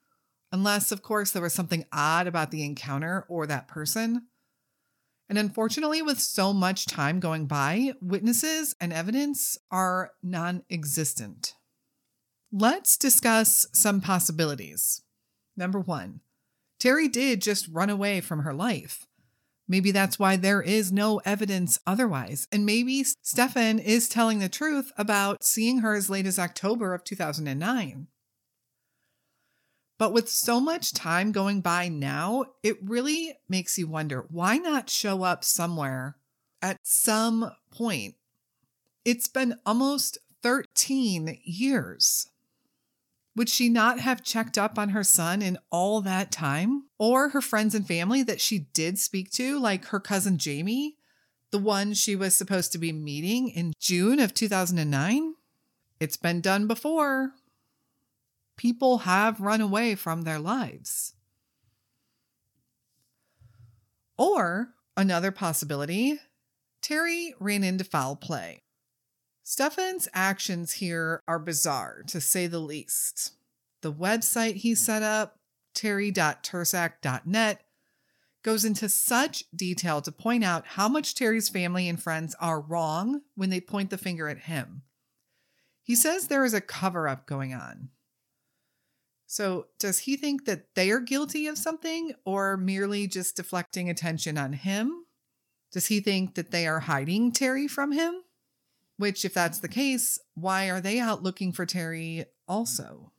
unless, 0.53 0.93
of 0.93 1.03
course, 1.03 1.31
there 1.31 1.43
was 1.43 1.53
something 1.53 1.85
odd 1.93 2.27
about 2.27 2.51
the 2.51 2.65
encounter 2.65 3.25
or 3.29 3.47
that 3.47 3.67
person. 3.67 4.27
And 5.29 5.39
unfortunately, 5.39 6.03
with 6.03 6.21
so 6.21 6.53
much 6.53 6.87
time 6.87 7.19
going 7.19 7.47
by, 7.47 7.93
witnesses 8.01 8.75
and 8.81 8.93
evidence 8.93 9.57
are 9.71 10.11
non 10.23 10.63
existent. 10.71 11.55
Let's 12.53 12.97
discuss 12.97 13.67
some 13.73 14.01
possibilities. 14.01 15.03
Number 15.57 15.81
one, 15.81 16.21
Terry 16.79 17.09
did 17.09 17.41
just 17.41 17.69
run 17.69 17.91
away 17.91 18.21
from 18.21 18.41
her 18.41 18.53
life. 18.53 19.07
Maybe 19.67 19.91
that's 19.91 20.19
why 20.19 20.37
there 20.37 20.61
is 20.61 20.93
no 20.93 21.23
evidence 21.25 21.79
otherwise. 21.87 22.47
And 22.53 22.67
maybe 22.67 23.03
Stefan 23.03 23.79
is 23.79 24.09
telling 24.09 24.39
the 24.39 24.49
truth 24.49 24.93
about 24.99 25.43
seeing 25.43 25.79
her 25.79 25.95
as 25.95 26.11
late 26.11 26.27
as 26.27 26.39
October 26.39 26.93
of 26.93 27.03
2009. 27.03 28.09
But 29.97 30.13
with 30.13 30.29
so 30.29 30.61
much 30.61 30.93
time 30.93 31.31
going 31.31 31.61
by 31.61 31.89
now, 31.89 32.47
it 32.63 32.79
really 32.83 33.37
makes 33.49 33.79
you 33.79 33.87
wonder 33.87 34.27
why 34.29 34.59
not 34.59 34.91
show 34.91 35.23
up 35.23 35.45
somewhere 35.45 36.17
at 36.61 36.81
some 36.83 37.53
point? 37.71 38.17
It's 39.05 39.29
been 39.29 39.57
almost 39.65 40.19
13 40.43 41.39
years. 41.45 42.29
Would 43.37 43.49
she 43.49 43.69
not 43.69 43.99
have 44.01 44.23
checked 44.23 44.57
up 44.57 44.79
on 44.79 44.91
her 44.91 45.05
son 45.05 45.43
in 45.43 45.59
all 45.71 46.01
that 46.01 46.31
time? 46.31 46.85
Or 46.99 47.31
her 47.31 47.41
friends 47.41 47.75
and 47.75 47.87
family 47.87 48.23
that 48.23 48.41
she 48.41 48.61
did 48.73 48.99
speak 48.99 49.31
to, 49.33 49.59
like 49.59 49.87
her 49.87 50.01
cousin 50.01 50.39
Jamie, 50.39 50.97
the 51.51 51.59
one 51.59 51.95
she 51.95 52.17
was 52.17 52.35
supposed 52.35 52.73
to 52.73 52.79
be 52.79 52.93
meeting 52.93 53.49
in 53.49 53.73
June 53.79 54.21
of 54.21 54.35
2009? 54.35 55.35
It's 56.01 56.17
been 56.17 56.41
done 56.41 56.67
before 56.67 57.33
people 58.57 58.99
have 58.99 59.41
run 59.41 59.61
away 59.61 59.95
from 59.95 60.23
their 60.23 60.39
lives. 60.39 61.15
Or 64.17 64.75
another 64.97 65.31
possibility 65.31 66.21
Terry 66.85 67.35
ran 67.41 67.65
into 67.65 67.83
foul 67.83 68.15
play. 68.15 68.61
Stefan's 69.43 70.07
actions 70.13 70.75
here 70.75 71.23
are 71.27 71.39
bizarre, 71.39 72.03
to 72.09 72.21
say 72.21 72.47
the 72.47 72.59
least. 72.59 73.33
The 73.81 73.91
website 73.91 74.57
he 74.57 74.75
set 74.75 75.03
up, 75.03 75.39
terry.tersak.net, 75.75 77.63
goes 78.43 78.67
into 78.67 78.91
such 78.91 79.45
detail 79.57 80.03
to 80.03 80.13
point 80.13 80.45
out 80.45 80.67
how 80.67 80.87
much 80.87 81.15
Terry's 81.15 81.49
family 81.49 81.89
and 81.89 82.03
friends 82.03 82.37
are 82.39 82.61
wrong 82.61 83.23
when 83.35 83.49
they 83.49 83.63
point 83.63 83.89
the 83.89 83.97
finger 83.97 84.29
at 84.29 84.41
him. 84.41 84.83
He 85.83 85.95
says 85.95 86.29
there 86.29 86.45
is 86.45 86.53
a 86.53 86.61
cover 86.61 87.09
up 87.09 87.27
going 87.27 87.55
on. 87.55 87.89
So, 89.27 89.67
does 89.79 90.01
he 90.01 90.17
think 90.17 90.45
that 90.45 90.75
they 90.75 90.91
are 90.91 91.01
guilty 91.01 91.47
of 91.47 91.59
something 91.59 92.13
or 92.25 92.57
merely 92.57 93.07
just 93.07 93.37
deflecting 93.37 93.89
attention 93.89 94.37
on 94.37 94.53
him? 94.53 95.07
Does 95.73 95.87
he 95.87 96.01
think 96.01 96.35
that 96.35 96.51
they 96.51 96.67
are 96.67 96.81
hiding 96.81 97.33
Terry 97.33 97.67
from 97.67 97.93
him? 97.93 98.23
Which, 98.97 99.25
if 99.25 99.35
that's 99.35 99.59
the 99.59 99.69
case, 99.69 100.21
why 100.35 100.71
are 100.71 100.81
they 100.81 101.01
out 101.01 101.23
looking 101.23 101.53
for 101.53 101.67
Terry 101.67 102.27
also? 102.47 103.11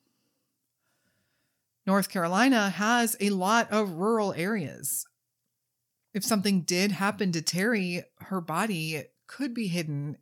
North 1.85 2.09
Carolina 2.09 2.69
has 2.69 3.15
a 3.19 3.29
lot 3.31 3.71
of 3.71 3.93
rural 3.93 4.33
areas. 4.33 5.05
If 6.13 6.23
something 6.23 6.61
did 6.61 6.93
happen 6.93 7.31
to 7.33 7.41
Terry, 7.41 8.03
her 8.19 8.41
body 8.41 9.03
could 9.27 9.53
be 9.53 9.67
hidden 9.67 10.17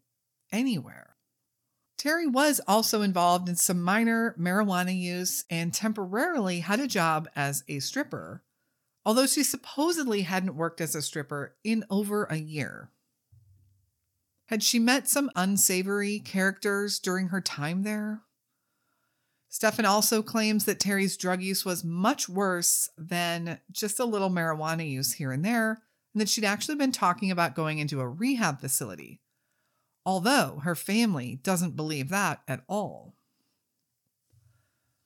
anywhere. 0.52 1.13
Terry 2.04 2.28
was 2.28 2.60
also 2.68 3.02
involved 3.02 3.48
in 3.48 3.56
some 3.56 3.82
minor 3.82 4.36
marijuana 4.38 4.94
use 4.94 5.46
and 5.50 5.74
temporarily 5.74 6.60
had 6.60 6.82
a 6.82 6.86
job 6.86 7.30
as 7.34 7.64
a 7.70 7.80
stripper, 7.80 8.44
although 9.06 9.26
she 9.26 9.42
supposedly 9.42 10.24
hadn't 10.24 10.58
worked 10.58 10.82
as 10.82 10.96
a 10.96 11.02
stripper 11.02 11.56
in 11.64 11.86
over 11.90 12.26
a 12.26 12.36
year. 12.36 12.90
Had 14.48 14.64
she 14.64 14.80
met 14.80 15.08
some 15.08 15.32
unsavory 15.34 16.20
characters 16.20 17.00
during 17.00 17.30
her 17.30 17.40
time 17.40 17.84
there? 17.84 18.24
Stefan 19.48 19.86
also 19.86 20.22
claims 20.22 20.66
that 20.66 20.82
Terry's 20.82 21.16
drug 21.16 21.42
use 21.42 21.64
was 21.64 21.86
much 21.86 22.28
worse 22.28 22.90
than 22.98 23.62
just 23.72 23.98
a 23.98 24.06
little 24.06 24.30
marijuana 24.30 24.86
use 24.86 25.14
here 25.14 25.32
and 25.32 25.46
there, 25.46 25.82
and 26.14 26.20
that 26.20 26.28
she'd 26.28 26.44
actually 26.44 26.76
been 26.76 26.92
talking 26.92 27.32
about 27.32 27.56
going 27.56 27.80
into 27.80 28.02
a 28.02 28.10
rehab 28.10 28.60
facility. 28.60 29.22
Although 30.06 30.62
her 30.64 30.76
family 30.76 31.40
doesn't 31.44 31.76
believe 31.76 32.10
that 32.10 32.42
at 32.48 32.64
all. 32.68 33.16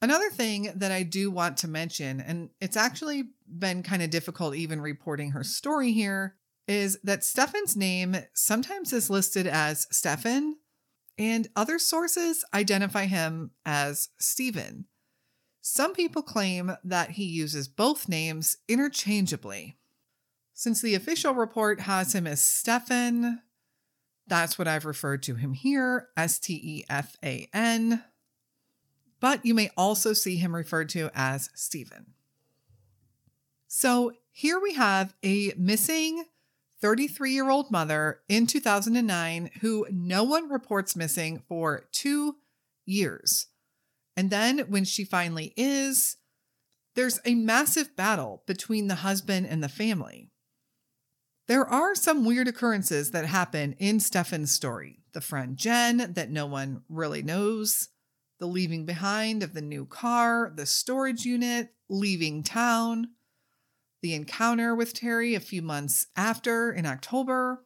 Another 0.00 0.30
thing 0.30 0.72
that 0.76 0.92
I 0.92 1.02
do 1.02 1.30
want 1.30 1.56
to 1.58 1.68
mention, 1.68 2.20
and 2.20 2.50
it's 2.60 2.76
actually 2.76 3.30
been 3.48 3.82
kind 3.82 4.02
of 4.02 4.10
difficult 4.10 4.54
even 4.54 4.80
reporting 4.80 5.32
her 5.32 5.42
story 5.42 5.92
here, 5.92 6.36
is 6.68 6.98
that 7.02 7.24
Stefan's 7.24 7.76
name 7.76 8.16
sometimes 8.34 8.92
is 8.92 9.10
listed 9.10 9.46
as 9.46 9.86
Stefan 9.90 10.56
and 11.16 11.48
other 11.56 11.78
sources 11.78 12.44
identify 12.54 13.06
him 13.06 13.50
as 13.66 14.10
Stephen. 14.18 14.84
Some 15.60 15.94
people 15.94 16.22
claim 16.22 16.76
that 16.84 17.12
he 17.12 17.24
uses 17.24 17.66
both 17.66 18.08
names 18.08 18.56
interchangeably. 18.68 19.78
Since 20.54 20.80
the 20.80 20.94
official 20.94 21.34
report 21.34 21.80
has 21.80 22.14
him 22.14 22.26
as 22.26 22.40
Stefan, 22.40 23.42
that's 24.28 24.58
what 24.58 24.68
I've 24.68 24.84
referred 24.84 25.22
to 25.24 25.34
him 25.34 25.52
here 25.52 26.08
S 26.16 26.38
T 26.38 26.54
E 26.54 26.84
F 26.88 27.16
A 27.24 27.48
N. 27.52 28.04
But 29.20 29.44
you 29.44 29.54
may 29.54 29.70
also 29.76 30.12
see 30.12 30.36
him 30.36 30.54
referred 30.54 30.88
to 30.90 31.10
as 31.14 31.50
Stephen. 31.54 32.14
So 33.66 34.12
here 34.30 34.60
we 34.60 34.74
have 34.74 35.14
a 35.24 35.52
missing 35.56 36.24
33 36.80 37.32
year 37.32 37.50
old 37.50 37.70
mother 37.70 38.20
in 38.28 38.46
2009 38.46 39.50
who 39.60 39.86
no 39.90 40.24
one 40.24 40.48
reports 40.48 40.94
missing 40.94 41.42
for 41.48 41.88
two 41.92 42.36
years. 42.86 43.46
And 44.16 44.30
then 44.30 44.60
when 44.60 44.84
she 44.84 45.04
finally 45.04 45.52
is, 45.56 46.16
there's 46.94 47.20
a 47.24 47.34
massive 47.34 47.94
battle 47.94 48.42
between 48.46 48.88
the 48.88 48.96
husband 48.96 49.46
and 49.46 49.62
the 49.62 49.68
family. 49.68 50.30
There 51.48 51.66
are 51.66 51.94
some 51.94 52.24
weird 52.24 52.46
occurrences 52.46 53.10
that 53.12 53.24
happen 53.24 53.74
in 53.78 54.00
Stefan's 54.00 54.52
story 54.52 55.00
the 55.14 55.20
friend 55.22 55.56
Jen 55.56 56.12
that 56.12 56.30
no 56.30 56.46
one 56.46 56.82
really 56.88 57.22
knows, 57.22 57.88
the 58.38 58.46
leaving 58.46 58.84
behind 58.84 59.42
of 59.42 59.54
the 59.54 59.62
new 59.62 59.86
car, 59.86 60.52
the 60.54 60.66
storage 60.66 61.24
unit, 61.24 61.74
leaving 61.88 62.42
town 62.42 63.08
the 64.02 64.14
encounter 64.14 64.74
with 64.74 64.94
Terry 64.94 65.34
a 65.34 65.40
few 65.40 65.62
months 65.62 66.06
after 66.16 66.70
in 66.72 66.86
October. 66.86 67.64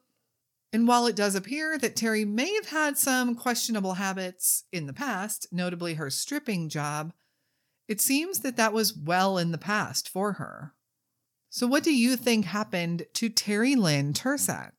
And 0.72 0.88
while 0.88 1.06
it 1.06 1.16
does 1.16 1.34
appear 1.34 1.76
that 1.78 1.96
Terry 1.96 2.24
may 2.24 2.54
have 2.54 2.68
had 2.68 2.96
some 2.96 3.34
questionable 3.34 3.94
habits 3.94 4.64
in 4.72 4.86
the 4.86 4.94
past, 4.94 5.46
notably 5.52 5.94
her 5.94 6.08
stripping 6.08 6.68
job, 6.70 7.12
it 7.88 8.00
seems 8.00 8.40
that 8.40 8.56
that 8.56 8.72
was 8.72 8.96
well 8.96 9.36
in 9.36 9.52
the 9.52 9.58
past 9.58 10.08
for 10.08 10.34
her. 10.34 10.72
So, 11.54 11.66
what 11.66 11.82
do 11.82 11.94
you 11.94 12.16
think 12.16 12.46
happened 12.46 13.04
to 13.12 13.28
Terry 13.28 13.76
Lynn 13.76 14.14
Tersak? 14.14 14.72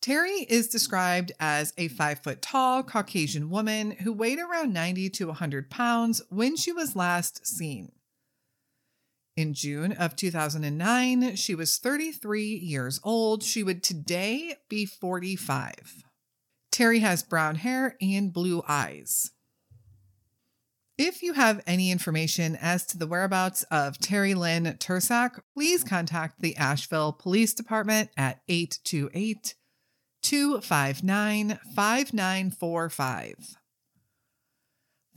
Terry 0.00 0.46
is 0.48 0.68
described 0.68 1.32
as 1.40 1.72
a 1.76 1.88
five 1.88 2.20
foot 2.20 2.40
tall 2.40 2.84
Caucasian 2.84 3.50
woman 3.50 3.90
who 3.90 4.12
weighed 4.12 4.38
around 4.38 4.72
90 4.72 5.10
to 5.10 5.26
100 5.26 5.68
pounds 5.68 6.22
when 6.28 6.54
she 6.54 6.70
was 6.70 6.94
last 6.94 7.44
seen. 7.44 7.90
In 9.36 9.52
June 9.52 9.90
of 9.90 10.14
2009, 10.14 11.34
she 11.34 11.56
was 11.56 11.76
33 11.76 12.44
years 12.44 13.00
old. 13.02 13.42
She 13.42 13.64
would 13.64 13.82
today 13.82 14.54
be 14.68 14.86
45. 14.86 16.04
Terry 16.70 17.00
has 17.00 17.24
brown 17.24 17.56
hair 17.56 17.96
and 18.00 18.32
blue 18.32 18.62
eyes. 18.68 19.32
If 20.98 21.22
you 21.22 21.32
have 21.32 21.62
any 21.66 21.90
information 21.90 22.54
as 22.56 22.84
to 22.86 22.98
the 22.98 23.06
whereabouts 23.06 23.62
of 23.70 23.98
Terry 23.98 24.34
Lynn 24.34 24.64
Tersak, 24.78 25.40
please 25.54 25.82
contact 25.82 26.40
the 26.40 26.54
Asheville 26.56 27.12
Police 27.12 27.54
Department 27.54 28.10
at 28.16 28.42
828 28.46 29.54
259 30.22 31.58
5945. 31.74 33.56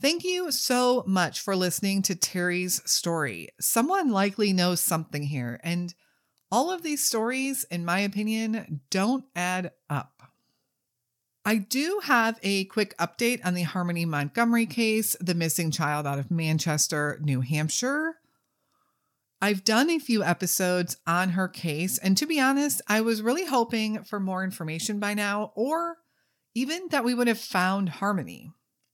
Thank 0.00 0.24
you 0.24 0.50
so 0.50 1.04
much 1.06 1.40
for 1.40 1.54
listening 1.54 2.02
to 2.02 2.14
Terry's 2.14 2.82
story. 2.90 3.48
Someone 3.60 4.10
likely 4.10 4.52
knows 4.52 4.80
something 4.80 5.24
here, 5.24 5.60
and 5.62 5.94
all 6.50 6.70
of 6.70 6.82
these 6.82 7.06
stories, 7.06 7.64
in 7.70 7.84
my 7.84 8.00
opinion, 8.00 8.80
don't 8.90 9.24
add 9.34 9.72
up. 9.90 10.22
I 11.46 11.58
do 11.58 12.00
have 12.02 12.40
a 12.42 12.64
quick 12.64 12.98
update 12.98 13.40
on 13.44 13.54
the 13.54 13.62
Harmony 13.62 14.04
Montgomery 14.04 14.66
case, 14.66 15.14
the 15.20 15.32
missing 15.32 15.70
child 15.70 16.04
out 16.04 16.18
of 16.18 16.28
Manchester, 16.28 17.20
New 17.22 17.40
Hampshire. 17.40 18.16
I've 19.40 19.62
done 19.62 19.88
a 19.88 20.00
few 20.00 20.24
episodes 20.24 20.96
on 21.06 21.30
her 21.30 21.46
case, 21.46 21.98
and 21.98 22.16
to 22.16 22.26
be 22.26 22.40
honest, 22.40 22.82
I 22.88 23.00
was 23.00 23.22
really 23.22 23.46
hoping 23.46 24.02
for 24.02 24.18
more 24.18 24.42
information 24.42 24.98
by 24.98 25.14
now, 25.14 25.52
or 25.54 25.98
even 26.56 26.88
that 26.90 27.04
we 27.04 27.14
would 27.14 27.28
have 27.28 27.38
found 27.38 27.90
Harmony. 27.90 28.50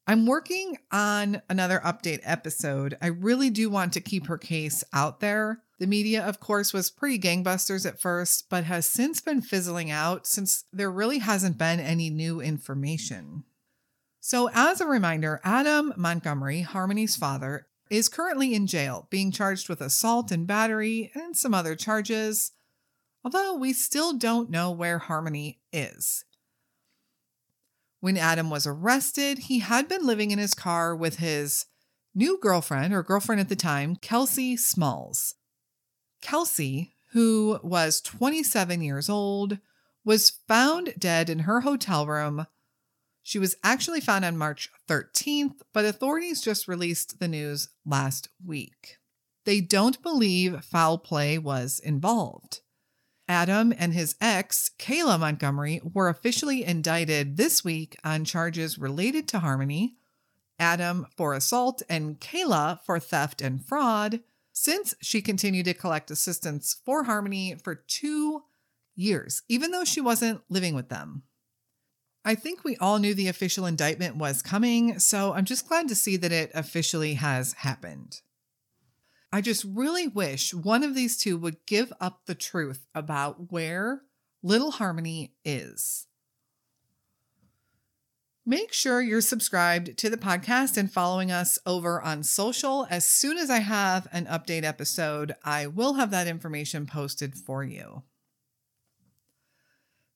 I'm 0.07 0.27
working 0.27 0.79
on 0.91 1.43
another 1.49 1.81
update 1.85 2.21
episode. 2.25 2.99
I 3.01 3.07
really 3.07 3.51
do 3.51 3.71
want 3.71 3.93
to 3.93 4.01
keep 4.01 4.27
her 4.27 4.39
case 4.39 4.83
out 4.93 5.21
there. 5.21 5.63
The 5.79 5.87
media, 5.87 6.25
of 6.25 6.41
course, 6.41 6.73
was 6.73 6.91
pretty 6.91 7.21
gangbusters 7.21 7.87
at 7.87 8.01
first, 8.01 8.49
but 8.51 8.65
has 8.65 8.85
since 8.85 9.21
been 9.21 9.43
fizzling 9.43 9.91
out 9.91 10.27
since 10.27 10.65
there 10.73 10.91
really 10.91 11.19
hasn't 11.19 11.57
been 11.57 11.79
any 11.79 12.11
new 12.11 12.41
information. 12.41 13.45
So, 14.21 14.51
as 14.53 14.81
a 14.81 14.87
reminder, 14.87 15.41
Adam 15.45 15.93
Montgomery, 15.97 16.63
Harmony's 16.63 17.17
father, 17.17 17.67
is 17.91 18.09
currently 18.09 18.55
in 18.55 18.67
jail, 18.67 19.07
being 19.11 19.31
charged 19.31 19.69
with 19.69 19.81
assault 19.81 20.33
and 20.33 20.47
battery 20.47 21.11
and 21.15 21.37
some 21.37 21.55
other 21.55 21.77
charges, 21.77 22.53
although 23.25 23.55
we 23.55 23.73
still 23.73 24.13
don't 24.15 24.51
know 24.51 24.71
where 24.71 24.99
Harmony 24.99 25.61
is. 25.73 26.25
When 28.03 28.17
Adam 28.17 28.51
was 28.51 28.67
arrested, 28.67 29.39
he 29.39 29.61
had 29.61 29.87
been 29.87 30.05
living 30.05 30.33
in 30.33 30.41
his 30.41 30.55
car 30.55 30.97
with 30.97 31.19
his 31.21 31.67
new 32.17 32.37
girlfriend, 32.43 32.93
or 32.93 33.05
girlfriend 33.05 33.41
at 33.41 33.49
the 33.49 33.55
time, 33.55 33.95
Kelsey 33.95 34.57
Smalls. 34.57 35.37
Kelsey, 36.21 36.97
who 37.13 37.61
was 37.63 38.01
27 38.01 38.83
years 38.83 39.09
old, 39.09 39.59
was 40.05 40.41
found 40.49 40.95
dead 40.99 41.31
in 41.31 41.41
her 41.41 41.61
hotel 41.61 42.05
room. 42.09 42.49
She 43.23 43.39
was 43.39 43.55
actually 43.63 44.01
found 44.01 44.25
on 44.25 44.37
March 44.37 44.69
13th, 44.89 45.61
but 45.73 45.85
authorities 45.85 46.41
just 46.41 46.67
released 46.67 47.21
the 47.21 47.29
news 47.29 47.69
last 47.87 48.31
week. 48.45 48.97
They 49.45 49.61
don't 49.61 50.03
believe 50.03 50.65
foul 50.65 50.99
play 50.99 51.39
was 51.39 51.79
involved. 51.79 52.63
Adam 53.33 53.73
and 53.79 53.95
his 53.95 54.15
ex, 54.21 54.71
Kayla 54.79 55.19
Montgomery, 55.19 55.81
were 55.83 56.11
officially 56.11 56.65
indicted 56.65 57.39
this 57.39 57.65
week 57.65 57.97
on 58.05 58.27
charges 58.27 58.79
related 58.79 59.27
to 59.29 59.39
Harmony, 59.39 59.97
Adam 60.59 61.07
for 61.17 61.33
assault, 61.33 61.81
and 61.89 62.21
Kayla 62.21 62.81
for 62.85 63.01
theft 63.01 63.41
and 63.41 63.65
fraud, 63.65 64.21
since 64.53 64.95
she 65.01 65.23
continued 65.23 65.65
to 65.65 65.73
collect 65.73 66.11
assistance 66.11 66.77
for 66.85 67.05
Harmony 67.05 67.57
for 67.65 67.75
two 67.75 68.43
years, 68.95 69.43
even 69.49 69.71
though 69.71 69.85
she 69.85 70.03
wasn't 70.03 70.43
living 70.51 70.75
with 70.75 70.91
them. 70.91 71.23
I 72.27 72.35
think 72.35 72.63
we 72.63 72.77
all 72.77 72.99
knew 72.99 73.15
the 73.15 73.29
official 73.29 73.65
indictment 73.65 74.17
was 74.17 74.43
coming, 74.43 74.99
so 74.99 75.33
I'm 75.33 75.47
just 75.47 75.67
glad 75.67 75.89
to 75.89 75.95
see 75.95 76.19
that 76.19 76.33
it 76.33 76.51
officially 76.55 77.15
has 77.15 77.55
happened. 77.55 78.21
I 79.33 79.41
just 79.41 79.65
really 79.65 80.07
wish 80.07 80.53
one 80.53 80.83
of 80.83 80.95
these 80.95 81.17
two 81.17 81.39
would 81.39 81.65
give 81.67 81.91
up 81.99 82.27
the 82.27 82.35
truth 82.35 82.87
about 82.95 83.51
where 83.51 84.03
Little 84.43 84.73
Harmony 84.73 85.33
is. 85.43 86.07
Make 88.45 88.73
sure 88.73 89.01
you're 89.01 89.21
subscribed 89.21 89.97
to 89.99 90.11
the 90.11 90.17
podcast 90.17 90.77
and 90.77 90.93
following 90.93 91.31
us 91.31 91.59
over 91.65 92.03
on 92.03 92.25
social. 92.25 92.87
As 92.91 93.09
soon 93.09 93.39
as 93.39 93.49
I 93.49 93.61
have 93.61 94.07
an 94.13 94.27
update 94.27 94.65
episode, 94.65 95.35
I 95.45 95.69
will 95.69 95.95
have 95.95 96.11
that 96.11 96.27
information 96.27 96.85
posted 96.85 97.35
for 97.35 97.65
you. 97.65 98.03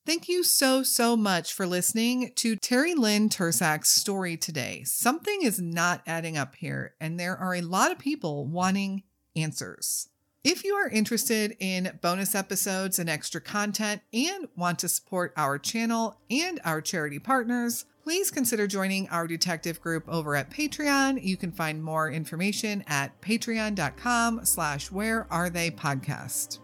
Thank 0.07 0.29
you 0.29 0.45
so, 0.45 0.85
so 0.85 1.17
much 1.17 1.53
for 1.53 1.67
listening 1.67 2.31
to 2.37 2.55
Terry 2.55 2.95
Lynn 2.95 3.29
Tersak's 3.29 3.89
story 3.89 4.37
today. 4.37 4.85
Something 4.85 5.43
is 5.43 5.61
not 5.61 6.01
adding 6.07 6.37
up 6.37 6.55
here, 6.55 6.95
and 7.01 7.19
there 7.19 7.37
are 7.37 7.57
a 7.57 7.61
lot 7.61 7.91
of 7.91 7.99
people 7.99 8.47
wanting 8.47 9.03
answers. 9.35 10.09
If 10.45 10.63
you 10.63 10.75
are 10.75 10.89
interested 10.89 11.57
in 11.59 11.99
bonus 12.03 12.37
episodes 12.37 13.01
and 13.01 13.11
extra 13.11 13.41
content 13.41 14.01
and 14.13 14.47
want 14.57 14.79
to 14.79 14.89
support 14.89 15.33
our 15.37 15.59
channel 15.59 16.21
and 16.31 16.61
our 16.65 16.81
charity 16.81 17.19
partners, 17.19 17.85
please 18.05 18.31
consider 18.31 18.69
joining 18.69 19.09
our 19.09 19.27
detective 19.27 19.81
group 19.81 20.05
over 20.07 20.37
at 20.37 20.53
Patreon. 20.53 21.21
You 21.21 21.37
can 21.37 21.51
find 21.51 21.83
more 21.83 22.09
information 22.09 22.85
at 22.87 23.21
patreon.com 23.21 24.45
slash 24.45 24.93
where 24.93 25.27
are 25.33 25.51
they 25.51 25.73
podcast. 25.73 26.61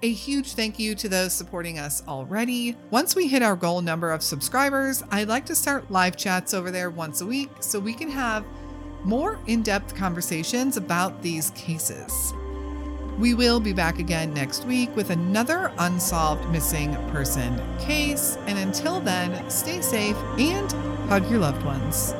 A 0.00 0.12
huge 0.12 0.52
thank 0.52 0.78
you 0.78 0.94
to 0.94 1.08
those 1.08 1.32
supporting 1.32 1.80
us 1.80 2.04
already. 2.06 2.76
Once 2.90 3.16
we 3.16 3.26
hit 3.26 3.42
our 3.42 3.56
goal 3.56 3.80
number 3.80 4.12
of 4.12 4.22
subscribers, 4.22 5.02
I'd 5.10 5.26
like 5.26 5.44
to 5.46 5.56
start 5.56 5.90
live 5.90 6.16
chats 6.16 6.54
over 6.54 6.70
there 6.70 6.88
once 6.88 7.20
a 7.20 7.26
week 7.26 7.50
so 7.58 7.80
we 7.80 7.94
can 7.94 8.08
have 8.08 8.44
more 9.02 9.40
in 9.48 9.60
depth 9.64 9.96
conversations 9.96 10.76
about 10.76 11.20
these 11.20 11.50
cases. 11.50 12.32
We 13.18 13.34
will 13.34 13.58
be 13.58 13.72
back 13.72 13.98
again 13.98 14.32
next 14.32 14.64
week 14.66 14.94
with 14.94 15.10
another 15.10 15.72
unsolved 15.78 16.48
missing 16.50 16.94
person 17.10 17.60
case. 17.80 18.38
And 18.46 18.56
until 18.56 19.00
then, 19.00 19.50
stay 19.50 19.80
safe 19.80 20.16
and 20.38 20.70
hug 21.08 21.28
your 21.28 21.40
loved 21.40 21.64
ones. 21.64 22.14